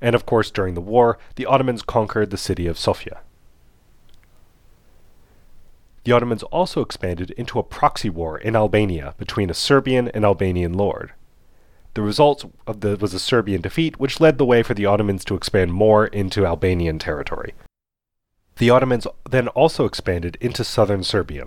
and 0.00 0.14
of 0.14 0.26
course 0.26 0.50
during 0.50 0.74
the 0.74 0.80
war, 0.80 1.18
the 1.36 1.46
Ottomans 1.46 1.82
conquered 1.82 2.30
the 2.30 2.36
city 2.36 2.66
of 2.66 2.78
Sofia. 2.78 3.20
The 6.04 6.12
Ottomans 6.12 6.42
also 6.44 6.80
expanded 6.80 7.32
into 7.32 7.58
a 7.58 7.62
proxy 7.62 8.08
war 8.08 8.38
in 8.38 8.56
Albania 8.56 9.14
between 9.18 9.50
a 9.50 9.54
Serbian 9.54 10.08
and 10.08 10.24
Albanian 10.24 10.72
lord. 10.72 11.12
The 11.94 12.02
result 12.02 12.50
of 12.66 12.80
the 12.80 12.96
was 12.96 13.12
a 13.12 13.18
Serbian 13.18 13.60
defeat, 13.60 13.98
which 13.98 14.20
led 14.20 14.38
the 14.38 14.44
way 14.44 14.62
for 14.62 14.72
the 14.72 14.86
Ottomans 14.86 15.24
to 15.26 15.34
expand 15.34 15.72
more 15.72 16.06
into 16.06 16.46
Albanian 16.46 16.98
territory. 16.98 17.54
The 18.56 18.70
Ottomans 18.70 19.06
then 19.28 19.48
also 19.48 19.84
expanded 19.84 20.38
into 20.40 20.64
southern 20.64 21.04
Serbia. 21.04 21.46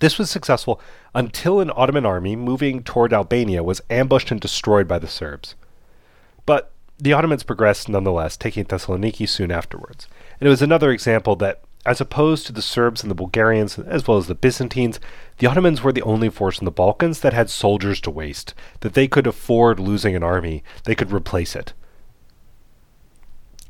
This 0.00 0.18
was 0.18 0.28
successful 0.28 0.80
until 1.14 1.60
an 1.60 1.70
Ottoman 1.74 2.04
army 2.04 2.34
moving 2.34 2.82
toward 2.82 3.12
Albania 3.12 3.62
was 3.62 3.80
ambushed 3.88 4.30
and 4.30 4.40
destroyed 4.40 4.88
by 4.88 4.98
the 4.98 5.06
Serbs. 5.06 5.54
The 7.02 7.12
Ottomans 7.14 7.42
progressed 7.42 7.88
nonetheless, 7.88 8.36
taking 8.36 8.64
Thessaloniki 8.64 9.28
soon 9.28 9.50
afterwards. 9.50 10.06
And 10.38 10.46
it 10.46 10.50
was 10.50 10.62
another 10.62 10.92
example 10.92 11.34
that, 11.34 11.64
as 11.84 12.00
opposed 12.00 12.46
to 12.46 12.52
the 12.52 12.62
Serbs 12.62 13.02
and 13.02 13.10
the 13.10 13.16
Bulgarians, 13.16 13.76
as 13.76 14.06
well 14.06 14.18
as 14.18 14.28
the 14.28 14.36
Byzantines, 14.36 15.00
the 15.38 15.48
Ottomans 15.48 15.82
were 15.82 15.90
the 15.90 16.02
only 16.02 16.28
force 16.28 16.60
in 16.60 16.64
the 16.64 16.70
Balkans 16.70 17.18
that 17.18 17.32
had 17.32 17.50
soldiers 17.50 18.00
to 18.02 18.10
waste, 18.12 18.54
that 18.82 18.94
they 18.94 19.08
could 19.08 19.26
afford 19.26 19.80
losing 19.80 20.14
an 20.14 20.22
army, 20.22 20.62
they 20.84 20.94
could 20.94 21.10
replace 21.10 21.56
it. 21.56 21.72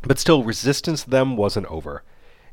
But 0.02 0.18
still, 0.18 0.44
resistance 0.44 1.04
to 1.04 1.10
them 1.10 1.38
wasn't 1.38 1.68
over. 1.68 2.02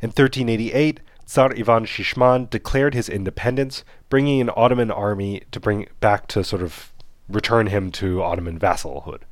In 0.01 0.11
1388, 0.11 1.01
Tsar 1.25 1.51
Ivan 1.57 1.83
Shishman 1.83 2.49
declared 2.49 2.93
his 2.93 3.09
independence, 3.09 3.83
bringing 4.09 4.39
an 4.39 4.49
Ottoman 4.55 4.91
army 4.91 5.43
to 5.51 5.59
bring 5.59 5.87
back 5.99 6.27
to 6.27 6.41
sort 6.41 6.61
of 6.61 6.93
return 7.27 7.67
him 7.67 7.91
to 7.91 8.23
Ottoman 8.23 8.57
vassalhood. 8.57 9.23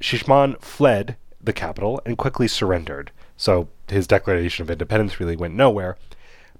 Shishman 0.00 0.60
fled 0.62 1.16
the 1.42 1.52
capital 1.52 2.00
and 2.04 2.18
quickly 2.18 2.48
surrendered, 2.48 3.12
so 3.36 3.68
his 3.88 4.06
declaration 4.06 4.62
of 4.62 4.70
independence 4.70 5.20
really 5.20 5.36
went 5.36 5.54
nowhere. 5.54 5.96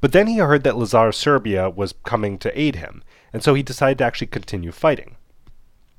But 0.01 0.13
then 0.13 0.27
he 0.27 0.39
heard 0.39 0.65
that 0.65 0.77
Lazar 0.77 1.13
Serbia 1.13 1.69
was 1.69 1.95
coming 2.05 2.39
to 2.39 2.59
aid 2.59 2.77
him, 2.77 3.03
and 3.33 3.43
so 3.43 3.55
he 3.55 3.63
decided 3.63 3.99
to 3.99 4.05
actually 4.05 4.29
continue 4.29 4.73
fighting. 4.73 5.17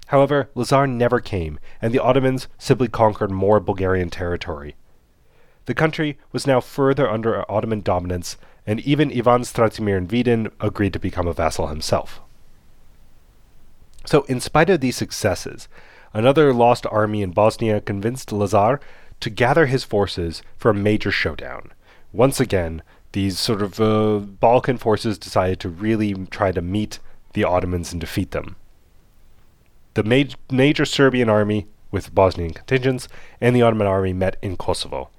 However, 0.08 0.50
Lazar 0.56 0.88
never 0.88 1.20
came, 1.20 1.60
and 1.82 1.94
the 1.94 2.00
Ottomans 2.00 2.48
simply 2.58 2.88
conquered 2.88 3.32
more 3.32 3.60
Bulgarian 3.60 4.10
territory. 4.10 4.76
The 5.66 5.74
country 5.74 6.18
was 6.32 6.48
now 6.48 6.60
further 6.60 7.10
under 7.10 7.50
Ottoman 7.50 7.82
dominance, 7.82 8.38
and 8.66 8.80
even 8.82 9.16
Ivan 9.16 9.44
Stratimir 9.44 10.06
Vidin 10.06 10.52
agreed 10.60 10.94
to 10.94 11.00
become 11.00 11.28
a 11.28 11.34
vassal 11.34 11.68
himself. 11.68 12.20
So, 14.06 14.24
in 14.24 14.40
spite 14.40 14.70
of 14.70 14.82
these 14.82 14.96
successes, 14.96 15.68
another 16.14 16.54
lost 16.54 16.86
army 16.88 17.22
in 17.22 17.32
Bosnia 17.32 17.82
convinced 17.82 18.32
Lazar 18.32 18.80
to 19.20 19.30
gather 19.30 19.68
his 19.68 19.84
forces 19.84 20.42
for 20.58 20.72
a 20.72 20.76
major 20.76 21.12
showdown. 21.12 21.72
Once 22.12 22.40
again, 22.40 22.82
these 23.14 23.40
sort 23.40 23.62
of 23.62 23.80
uh, 23.80 24.20
Balkan 24.20 24.78
forces 24.78 25.18
decided 25.18 25.60
to 25.60 25.70
really 25.70 26.14
try 26.28 26.52
to 26.52 26.62
meet 26.62 27.00
the 27.34 27.44
Ottomans 27.44 27.92
and 27.92 28.02
defeat 28.02 28.32
them. 28.32 28.56
The 29.94 30.04
ma- 30.04 30.34
major 30.50 30.86
Serbian 30.86 31.30
army 31.30 31.68
with 31.92 32.16
Bosnian 32.16 32.54
contingents 32.54 33.08
and 33.40 33.56
the 33.56 33.62
Ottoman 33.62 33.88
army 33.88 34.14
met 34.14 34.38
in 34.42 34.56
Kosovo. 34.58 35.10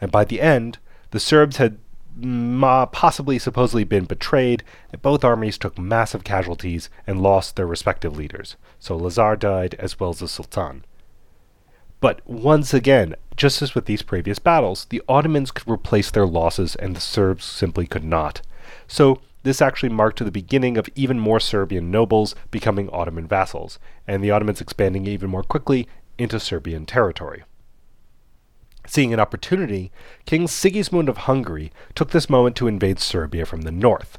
And 0.00 0.12
by 0.12 0.24
the 0.24 0.40
end, 0.40 0.78
the 1.10 1.20
Serbs 1.20 1.56
had 1.56 1.78
possibly 2.20 3.38
supposedly 3.38 3.84
been 3.84 4.04
betrayed, 4.04 4.62
both 5.02 5.24
armies 5.24 5.58
took 5.58 5.78
massive 5.78 6.24
casualties 6.24 6.90
and 7.06 7.22
lost 7.22 7.56
their 7.56 7.66
respective 7.66 8.16
leaders. 8.16 8.56
So 8.78 8.96
Lazar 8.96 9.36
died 9.36 9.74
as 9.78 9.98
well 9.98 10.10
as 10.10 10.18
the 10.18 10.28
Sultan. 10.28 10.84
But 12.00 12.20
once 12.28 12.72
again, 12.72 13.14
just 13.36 13.60
as 13.62 13.74
with 13.74 13.86
these 13.86 14.02
previous 14.02 14.38
battles, 14.38 14.86
the 14.90 15.02
Ottomans 15.08 15.50
could 15.50 15.70
replace 15.70 16.10
their 16.10 16.26
losses 16.26 16.76
and 16.76 16.94
the 16.94 17.00
Serbs 17.00 17.44
simply 17.44 17.86
could 17.86 18.04
not. 18.04 18.40
So 18.86 19.20
this 19.42 19.62
actually 19.62 19.88
marked 19.88 20.24
the 20.24 20.30
beginning 20.30 20.76
of 20.76 20.88
even 20.94 21.18
more 21.18 21.40
Serbian 21.40 21.90
nobles 21.90 22.34
becoming 22.50 22.90
Ottoman 22.90 23.26
vassals, 23.26 23.78
and 24.06 24.22
the 24.22 24.30
Ottomans 24.30 24.60
expanding 24.60 25.06
even 25.06 25.30
more 25.30 25.42
quickly 25.42 25.88
into 26.18 26.38
Serbian 26.40 26.84
territory. 26.86 27.44
Seeing 28.88 29.12
an 29.12 29.20
opportunity, 29.20 29.92
King 30.24 30.48
Sigismund 30.48 31.10
of 31.10 31.18
Hungary 31.18 31.70
took 31.94 32.10
this 32.10 32.30
moment 32.30 32.56
to 32.56 32.66
invade 32.66 32.98
Serbia 32.98 33.44
from 33.44 33.60
the 33.60 33.70
north. 33.70 34.18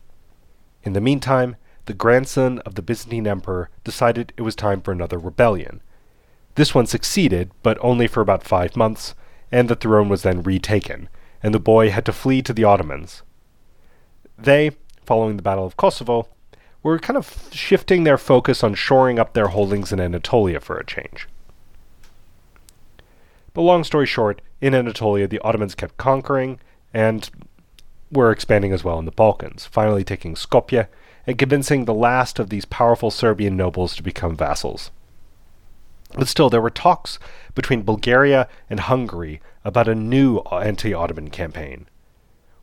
In 0.84 0.94
the 0.94 1.02
meantime, 1.02 1.56
the 1.86 1.96
grandson 1.96 2.60
of 2.60 2.76
the 2.76 2.84
Byzantine 2.84 3.26
emperor 3.26 3.72
decided 3.84 4.32
it 4.38 4.44
was 4.44 4.56
time 4.56 4.82
for 4.82 4.92
another 4.92 5.18
rebellion. 5.18 5.82
This 6.54 6.76
one 6.76 6.86
succeeded, 6.86 7.50
but 7.64 7.80
only 7.82 8.06
for 8.06 8.22
about 8.22 8.44
five 8.44 8.76
months, 8.76 9.16
and 9.52 9.70
the 9.70 9.76
throne 9.76 10.08
was 10.08 10.22
then 10.22 10.44
retaken, 10.44 11.10
and 11.42 11.52
the 11.52 11.60
boy 11.60 11.90
had 11.90 12.06
to 12.06 12.14
flee 12.14 12.44
to 12.44 12.54
the 12.54 12.64
Ottomans. 12.64 13.24
They, 14.38 14.74
following 15.04 15.38
the 15.38 15.44
Battle 15.44 15.66
of 15.66 15.78
Kosovo, 15.78 16.28
were 16.84 17.00
kind 17.00 17.18
of 17.18 17.50
shifting 17.52 18.04
their 18.04 18.20
focus 18.20 18.64
on 18.64 18.76
shoring 18.76 19.18
up 19.18 19.34
their 19.34 19.48
holdings 19.48 19.92
in 19.92 20.00
Anatolia 20.00 20.60
for 20.60 20.78
a 20.78 20.86
change. 20.86 21.28
But 23.54 23.62
long 23.62 23.84
story 23.84 24.06
short, 24.06 24.42
in 24.62 24.76
Anatolia, 24.76 25.28
the 25.28 25.40
Ottomans 25.40 25.76
kept 25.76 25.98
conquering 25.98 26.60
and 26.94 27.30
were 28.12 28.32
expanding 28.32 28.74
as 28.74 28.84
well 28.84 29.00
in 29.00 29.06
the 29.06 29.12
Balkans, 29.12 29.66
finally 29.66 30.04
taking 30.04 30.36
Skopje 30.36 30.88
and 31.28 31.38
convincing 31.38 31.86
the 31.86 31.94
last 31.94 32.40
of 32.40 32.50
these 32.50 32.66
powerful 32.66 33.12
Serbian 33.12 33.56
nobles 33.56 33.96
to 33.96 34.04
become 34.04 34.36
vassals. 34.36 34.92
But 36.16 36.28
still, 36.28 36.50
there 36.50 36.62
were 36.62 36.72
talks 36.72 37.20
between 37.54 37.84
Bulgaria 37.84 38.48
and 38.70 38.80
Hungary 38.80 39.42
about 39.64 39.88
a 39.88 39.94
new 39.96 40.38
anti 40.52 40.94
Ottoman 40.94 41.30
campaign. 41.30 41.88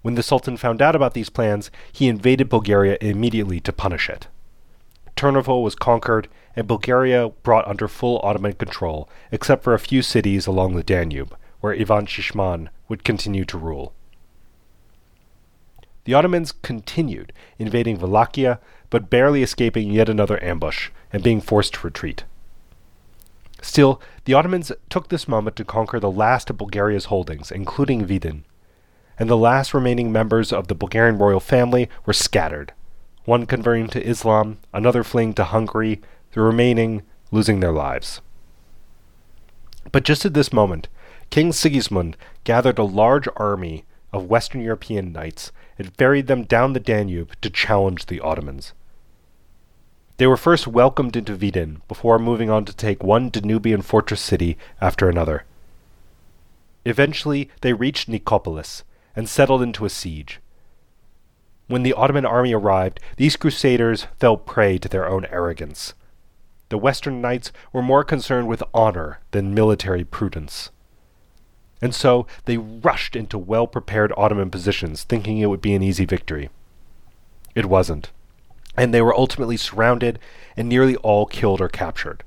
When 0.03 0.17
the 0.17 0.23
Sultan 0.23 0.57
found 0.57 0.83
out 0.83 0.97
about 0.97 1.15
these 1.15 1.31
plans, 1.31 1.71
he 1.93 2.09
invaded 2.09 2.49
Bulgaria 2.49 2.99
immediately 3.01 3.61
to 3.61 3.73
punish 3.73 4.09
it. 4.09 4.27
Turnovo 5.17 5.63
was 5.63 5.75
conquered, 5.75 6.29
and 6.57 6.67
Bulgaria 6.67 7.29
brought 7.43 7.69
under 7.69 7.87
full 7.87 8.19
Ottoman 8.23 8.55
control, 8.55 9.09
except 9.31 9.63
for 9.63 9.75
a 9.75 9.79
few 9.79 10.03
cities 10.03 10.47
along 10.47 10.75
the 10.75 10.83
Danube, 10.83 11.37
where 11.61 11.75
Ivan 11.75 12.07
Shishman 12.07 12.69
would 12.89 13.05
continue 13.05 13.45
to 13.45 13.59
rule. 13.59 13.93
The 16.05 16.15
Ottomans 16.15 16.53
continued 16.53 17.33
invading 17.59 17.99
Wallachia, 17.99 18.61
but 18.91 19.11
barely 19.11 19.43
escaping 19.43 19.91
yet 19.91 20.09
another 20.09 20.43
ambush 20.43 20.91
and 21.13 21.23
being 21.23 21.41
forced 21.41 21.75
to 21.75 21.87
retreat. 21.87 22.25
Still, 23.61 24.01
the 24.25 24.35
Ottomans 24.35 24.73
took 24.89 25.09
this 25.09 25.29
moment 25.29 25.57
to 25.57 25.65
conquer 25.65 26.01
the 26.01 26.11
last 26.11 26.49
of 26.51 26.59
Bulgaria's 26.59 27.07
holdings, 27.07 27.51
including 27.51 28.07
Vidin 28.07 28.45
and 29.19 29.31
the 29.31 29.37
last 29.37 29.73
remaining 29.73 30.13
members 30.13 30.53
of 30.53 30.69
the 30.69 30.75
Bulgarian 30.75 31.19
royal 31.19 31.41
family 31.41 31.89
were 32.05 32.13
scattered, 32.13 32.73
one 33.25 33.47
converting 33.47 33.89
to 33.89 34.07
Islam, 34.07 34.59
another 34.73 35.03
fleeing 35.03 35.33
to 35.35 35.45
Hungary, 35.45 36.01
the 36.37 36.43
remaining 36.43 37.01
losing 37.31 37.61
their 37.61 37.73
lives. 37.73 38.21
But 39.91 40.05
just 40.05 40.27
at 40.27 40.35
this 40.35 40.53
moment, 40.53 40.87
King 41.31 41.51
Sigismund 41.51 42.15
gathered 42.45 42.79
a 42.79 42.85
large 42.85 43.27
army 43.37 43.87
of 44.13 44.29
Western 44.29 44.61
European 44.61 45.13
knights 45.13 45.51
and 45.79 45.97
ferried 45.97 46.27
them 46.27 46.45
down 46.45 46.75
the 46.75 46.79
Danube 46.79 47.33
to 47.41 47.49
challenge 47.49 48.05
the 48.05 48.21
Ottomans. 48.21 48.75
They 50.19 50.27
were 50.27 50.37
first 50.37 50.67
welcomed 50.67 51.17
into 51.17 51.35
Vidin 51.35 51.81
before 51.89 52.19
moving 52.19 52.51
on 52.51 52.67
to 52.67 52.77
take 52.77 53.03
one 53.03 53.31
Danubian 53.31 53.83
fortress 53.83 54.21
city 54.21 54.59
after 54.79 55.09
another. 55.09 55.45
Eventually, 56.85 57.49
they 57.63 57.73
reached 57.73 58.11
Nicopolis, 58.11 58.83
and 59.17 59.27
settled 59.27 59.63
into 59.63 59.87
a 59.87 59.91
siege. 59.91 60.41
When 61.67 61.83
the 61.83 61.95
Ottoman 61.95 62.27
army 62.27 62.53
arrived, 62.53 63.01
these 63.17 63.37
crusaders 63.37 64.07
fell 64.21 64.37
prey 64.37 64.77
to 64.77 64.89
their 64.89 65.09
own 65.09 65.25
arrogance. 65.31 65.95
The 66.69 66.79
Western 66.79 67.21
knights 67.21 67.53
were 67.73 67.83
more 67.83 68.05
concerned 68.05 68.49
with 68.49 68.63
honor 68.75 69.21
than 69.31 69.55
military 69.55 70.05
prudence. 70.05 70.71
And 71.81 71.95
so 71.95 72.27
they 72.47 72.59
rushed 72.59 73.15
into 73.15 73.39
well 73.39 73.67
prepared 73.67 74.13
Ottoman 74.17 74.51
positions, 74.51 75.05
thinking 75.05 75.39
it 75.39 75.47
would 75.47 75.61
be 75.61 75.75
an 75.75 75.83
easy 75.83 76.05
victory. 76.05 76.51
It 77.55 77.67
wasn't, 77.67 78.11
and 78.77 78.93
they 78.93 79.03
were 79.03 79.15
ultimately 79.15 79.57
surrounded 79.57 80.19
and 80.57 80.69
nearly 80.69 80.97
all 80.97 81.27
killed 81.27 81.61
or 81.61 81.69
captured. 81.69 82.25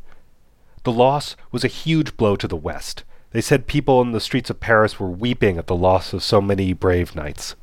The 0.83 0.91
loss 0.91 1.35
was 1.51 1.63
a 1.63 1.67
huge 1.67 2.15
blow 2.15 2.35
to 2.37 2.47
the 2.47 2.55
West, 2.55 3.03
they 3.31 3.41
said 3.41 3.67
people 3.67 4.01
in 4.01 4.11
the 4.11 4.19
streets 4.19 4.49
of 4.49 4.59
Paris 4.59 4.99
were 4.99 5.09
weeping 5.09 5.57
at 5.57 5.67
the 5.67 5.75
loss 5.75 6.13
of 6.13 6.23
so 6.23 6.41
many 6.41 6.73
brave 6.73 7.15
knights. 7.15 7.55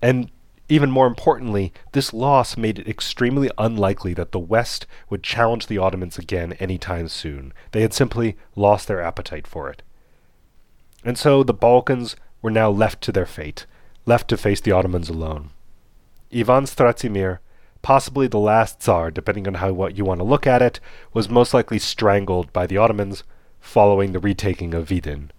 And 0.00 0.30
even 0.70 0.90
more 0.90 1.08
importantly, 1.08 1.72
this 1.92 2.12
loss 2.12 2.56
made 2.56 2.78
it 2.78 2.88
extremely 2.88 3.50
unlikely 3.58 4.14
that 4.14 4.30
the 4.30 4.38
West 4.38 4.86
would 5.08 5.24
challenge 5.24 5.66
the 5.66 5.78
Ottomans 5.78 6.16
again 6.16 6.52
any 6.54 6.78
time 6.78 7.08
soon. 7.08 7.52
They 7.72 7.82
had 7.82 7.92
simply 7.92 8.36
lost 8.54 8.86
their 8.86 9.02
appetite 9.02 9.48
for 9.48 9.68
it. 9.68 9.82
And 11.04 11.18
so 11.18 11.42
the 11.42 11.52
Balkans 11.52 12.14
were 12.40 12.52
now 12.52 12.70
left 12.70 13.00
to 13.02 13.12
their 13.12 13.26
fate, 13.26 13.66
left 14.06 14.28
to 14.28 14.36
face 14.36 14.60
the 14.60 14.70
Ottomans 14.70 15.08
alone. 15.08 15.50
Ivan 16.32 16.64
Stratsimir, 16.64 17.40
possibly 17.82 18.28
the 18.28 18.38
last 18.38 18.80
Tsar, 18.80 19.10
depending 19.10 19.48
on 19.48 19.54
how 19.54 19.72
what 19.72 19.98
you 19.98 20.04
want 20.04 20.20
to 20.20 20.24
look 20.24 20.46
at 20.46 20.62
it, 20.62 20.78
was 21.12 21.28
most 21.28 21.52
likely 21.52 21.80
strangled 21.80 22.52
by 22.52 22.68
the 22.68 22.76
Ottomans 22.76 23.24
following 23.58 24.12
the 24.12 24.20
retaking 24.20 24.72
of 24.72 24.88
Vidin. 24.88 25.30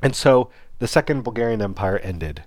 And 0.00 0.14
so 0.14 0.50
the 0.78 0.86
Second 0.86 1.24
Bulgarian 1.24 1.60
Empire 1.60 1.98
ended. 1.98 2.44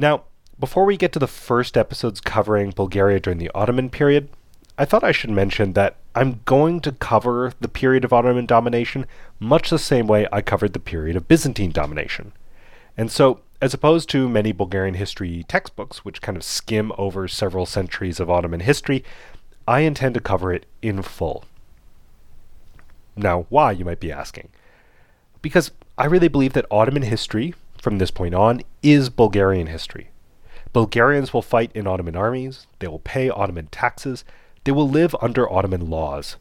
Now, 0.00 0.22
before 0.58 0.86
we 0.86 0.96
get 0.96 1.12
to 1.12 1.18
the 1.18 1.26
first 1.26 1.76
episodes 1.76 2.22
covering 2.22 2.70
Bulgaria 2.70 3.20
during 3.20 3.38
the 3.38 3.50
Ottoman 3.54 3.90
period, 3.90 4.30
I 4.78 4.86
thought 4.86 5.04
I 5.04 5.12
should 5.12 5.28
mention 5.28 5.74
that 5.74 5.96
I'm 6.14 6.40
going 6.46 6.80
to 6.80 6.92
cover 6.92 7.52
the 7.60 7.68
period 7.68 8.02
of 8.06 8.12
Ottoman 8.14 8.46
domination 8.46 9.04
much 9.38 9.68
the 9.68 9.78
same 9.78 10.06
way 10.06 10.26
I 10.32 10.40
covered 10.40 10.72
the 10.72 10.78
period 10.78 11.16
of 11.16 11.28
Byzantine 11.28 11.70
domination. 11.70 12.32
And 12.96 13.12
so, 13.12 13.42
as 13.60 13.74
opposed 13.74 14.08
to 14.10 14.26
many 14.26 14.52
Bulgarian 14.52 14.94
history 14.94 15.44
textbooks, 15.46 16.02
which 16.02 16.22
kind 16.22 16.38
of 16.38 16.44
skim 16.44 16.92
over 16.96 17.28
several 17.28 17.66
centuries 17.66 18.18
of 18.18 18.30
Ottoman 18.30 18.60
history, 18.60 19.04
I 19.68 19.80
intend 19.80 20.14
to 20.14 20.20
cover 20.20 20.50
it 20.50 20.64
in 20.80 21.02
full. 21.02 21.44
Now, 23.16 23.44
why, 23.50 23.72
you 23.72 23.84
might 23.84 24.00
be 24.00 24.10
asking? 24.10 24.48
Because 25.42 25.72
I 25.98 26.06
really 26.06 26.28
believe 26.28 26.54
that 26.54 26.64
Ottoman 26.70 27.02
history, 27.02 27.52
from 27.80 27.98
this 27.98 28.10
point 28.10 28.34
on, 28.34 28.62
is 28.82 29.10
Bulgarian 29.10 29.66
history. 29.66 30.10
Bulgarians 30.72 31.32
will 31.32 31.42
fight 31.42 31.70
in 31.74 31.86
Ottoman 31.86 32.16
armies, 32.16 32.66
they 32.78 32.86
will 32.86 33.00
pay 33.00 33.28
Ottoman 33.28 33.68
taxes, 33.68 34.24
they 34.64 34.72
will 34.72 34.88
live 34.88 35.16
under 35.20 35.50
Ottoman 35.50 35.88
laws. 35.88 36.36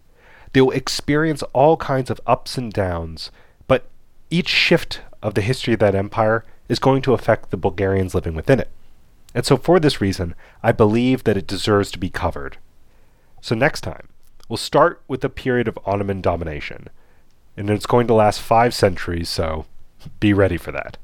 They 0.53 0.61
will 0.61 0.71
experience 0.71 1.43
all 1.53 1.77
kinds 1.77 2.09
of 2.09 2.21
ups 2.25 2.57
and 2.57 2.73
downs, 2.73 3.31
but 3.67 3.85
each 4.29 4.49
shift 4.49 5.01
of 5.21 5.35
the 5.35 5.41
history 5.41 5.73
of 5.73 5.79
that 5.79 5.95
empire 5.95 6.43
is 6.67 6.79
going 6.79 7.01
to 7.03 7.13
affect 7.13 7.51
the 7.51 7.57
Bulgarians 7.57 8.13
living 8.13 8.35
within 8.35 8.59
it. 8.59 8.69
And 9.33 9.45
so, 9.45 9.57
for 9.57 9.79
this 9.79 10.01
reason, 10.01 10.33
I 10.63 10.71
believe 10.71 11.23
that 11.23 11.37
it 11.37 11.45
deserves 11.45 11.91
to 11.91 11.99
be 11.99 12.09
covered. 12.09 12.57
So, 13.41 13.53
next 13.53 13.81
time, 13.81 14.09
We'll 14.49 14.57
start 14.57 15.03
with 15.07 15.21
the 15.21 15.29
period 15.29 15.67
of 15.67 15.77
Ottoman 15.85 16.21
domination, 16.21 16.87
and 17.55 17.69
it's 17.69 17.85
going 17.85 18.07
to 18.07 18.15
last 18.15 18.41
five 18.41 18.73
centuries, 18.73 19.29
so 19.29 19.67
be 20.19 20.33
ready 20.33 20.57
for 20.57 20.71
that. 20.71 20.97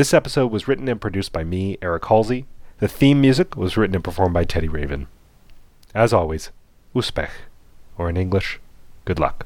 This 0.00 0.14
episode 0.14 0.50
was 0.50 0.66
written 0.66 0.88
and 0.88 0.98
produced 0.98 1.30
by 1.30 1.44
me, 1.44 1.76
Eric 1.82 2.06
Halsey. 2.06 2.46
The 2.78 2.88
theme 2.88 3.20
music 3.20 3.54
was 3.54 3.76
written 3.76 3.94
and 3.94 4.02
performed 4.02 4.32
by 4.32 4.44
Teddy 4.44 4.66
Raven. 4.66 5.08
As 5.94 6.14
always, 6.14 6.48
uspech, 6.94 7.28
or 7.98 8.08
in 8.08 8.16
English, 8.16 8.60
good 9.04 9.18
luck. 9.18 9.44